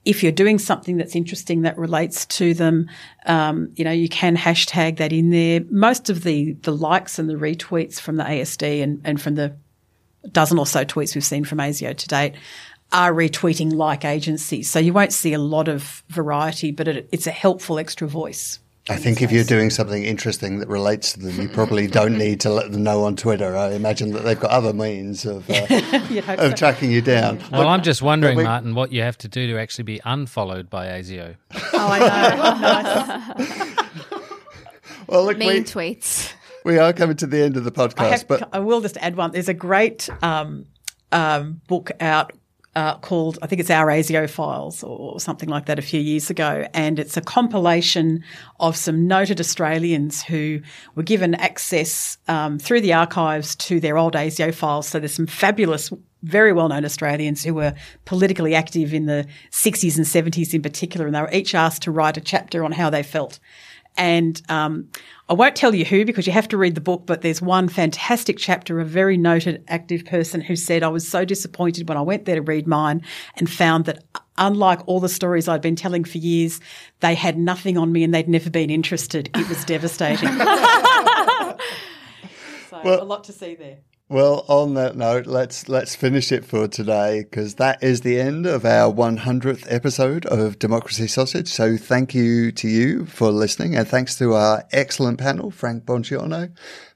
[0.05, 2.91] If you're doing something that's interesting that relates to them,
[3.25, 5.63] um, you know, you can hashtag that in there.
[5.71, 9.57] Most of the, the likes and the retweets from the ASD and, and from the
[10.29, 12.35] dozen or so tweets we've seen from ASIO to date
[12.93, 14.69] are retweeting like agencies.
[14.69, 18.59] So you won't see a lot of variety, but it, it's a helpful extra voice.
[18.89, 22.41] I think if you're doing something interesting that relates to them, you probably don't need
[22.41, 23.57] to let them know on Twitter.
[23.57, 26.53] I imagine that they've got other means of, uh, of so.
[26.53, 27.39] tracking you down.
[27.39, 30.01] Well, but, I'm just wondering, we, Martin, what you have to do to actually be
[30.05, 31.37] unfollowed by ASIO.
[31.55, 33.75] Oh, I know.
[35.07, 36.33] well, look, mean we, tweets.
[36.65, 38.97] We are coming to the end of the podcast, I have, but I will just
[38.99, 39.33] add one.
[39.33, 40.67] There's a great um,
[41.13, 42.33] um, book out
[42.77, 46.31] uh, called, I think it's Our ASIO Files or something like that a few years
[46.31, 46.67] ago.
[46.73, 48.23] And it's a compilation
[48.61, 50.61] of some noted Australians who
[50.95, 54.87] were given access um, through the archives to their old ASIO files.
[54.87, 55.93] So there's some fabulous,
[56.23, 57.75] very well known Australians who were
[58.05, 61.07] politically active in the 60s and 70s in particular.
[61.07, 63.41] And they were each asked to write a chapter on how they felt
[63.97, 64.89] And um,
[65.29, 67.69] I won't tell you who because you have to read the book, but there's one
[67.69, 72.03] fantastic chapter, a very noted active person who said, I was so disappointed when I
[72.03, 73.03] went there to read mine
[73.37, 74.05] and found that
[74.39, 76.61] unlike all the stories I'd been telling for years,
[77.01, 79.31] they had nothing on me and they'd never been interested.
[79.37, 80.29] It was devastating.
[82.71, 83.79] so well, a lot to see there.
[84.11, 88.45] Well, on that note, let's let's finish it for today because that is the end
[88.45, 91.47] of our 100th episode of Democracy Sausage.
[91.47, 96.51] So thank you to you for listening, and thanks to our excellent panel, Frank Bongiorno,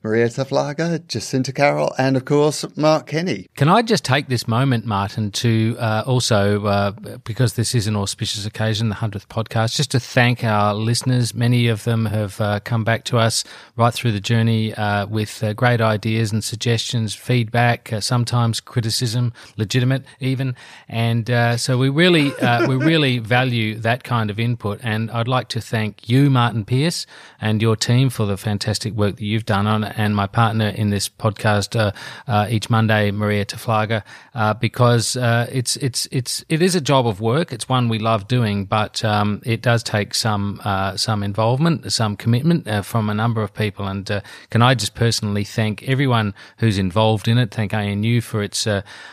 [0.04, 3.46] Marija Taflaga, Jacinta Carroll, and of course, Mark Kenny.
[3.56, 6.90] Can I just take this moment, Martin, to uh, also, uh,
[7.24, 11.34] because this is an auspicious occasion, the 100th podcast, just to thank our listeners.
[11.34, 13.44] Many of them have uh, come back to us
[13.76, 19.32] right through the journey uh, with uh, great ideas and suggestions, feedback, uh, sometimes criticism,
[19.56, 20.54] legitimate even.
[20.86, 22.30] And so we really,
[22.68, 24.80] we really value that kind of input.
[24.82, 27.06] And I'd like to thank you, Martin Pierce,
[27.40, 30.90] and your team for the fantastic work that you've done on and my partner in
[30.90, 31.92] this podcast uh,
[32.26, 34.02] uh, each Monday, Marija Taflaga,
[34.34, 37.52] uh, because uh, it's it's it's it is a job of work.
[37.52, 42.16] It's one we love doing, but um, it does take some uh, some involvement, some
[42.16, 43.86] commitment uh, from a number of people.
[43.86, 47.52] And can I just personally thank everyone who's involved in it?
[47.52, 48.66] Thank ANU for its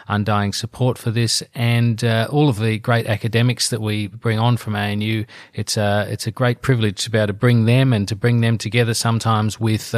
[0.07, 4.75] undying support for this, and all of the great academics that we bring on from
[4.75, 5.25] ANU.
[5.53, 8.41] It's a it's a great privilege to be able to bring them and to bring
[8.41, 9.95] them together sometimes with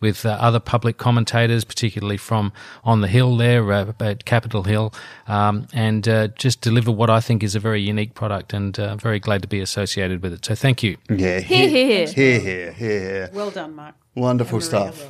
[0.00, 2.52] with uh, other public commentators, particularly from
[2.84, 4.92] on the Hill there uh, at Capitol Hill,
[5.26, 8.52] um, and uh, just deliver what I think is a very unique product.
[8.52, 10.44] And uh, very glad to be associated with it.
[10.44, 10.96] So thank you.
[11.08, 13.30] Yeah, here, here, here, here, here.
[13.32, 13.94] Well done, Mark.
[14.14, 15.06] Wonderful stuff.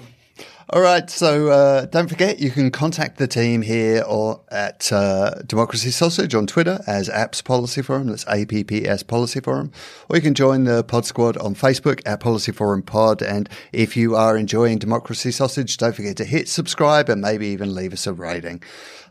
[0.71, 5.43] All right, so uh, don't forget you can contact the team here or at uh,
[5.43, 8.07] Democracy Sausage on Twitter as Apps Policy Forum.
[8.07, 9.73] That's APPS Policy Forum,
[10.09, 13.21] or you can join the Pod Squad on Facebook at Policy Forum Pod.
[13.21, 17.75] And if you are enjoying Democracy Sausage, don't forget to hit subscribe and maybe even
[17.75, 18.63] leave us a rating.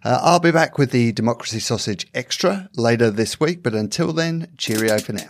[0.03, 4.47] Uh, I'll be back with the Democracy Sausage Extra later this week, but until then,
[4.57, 5.29] cheerio for now.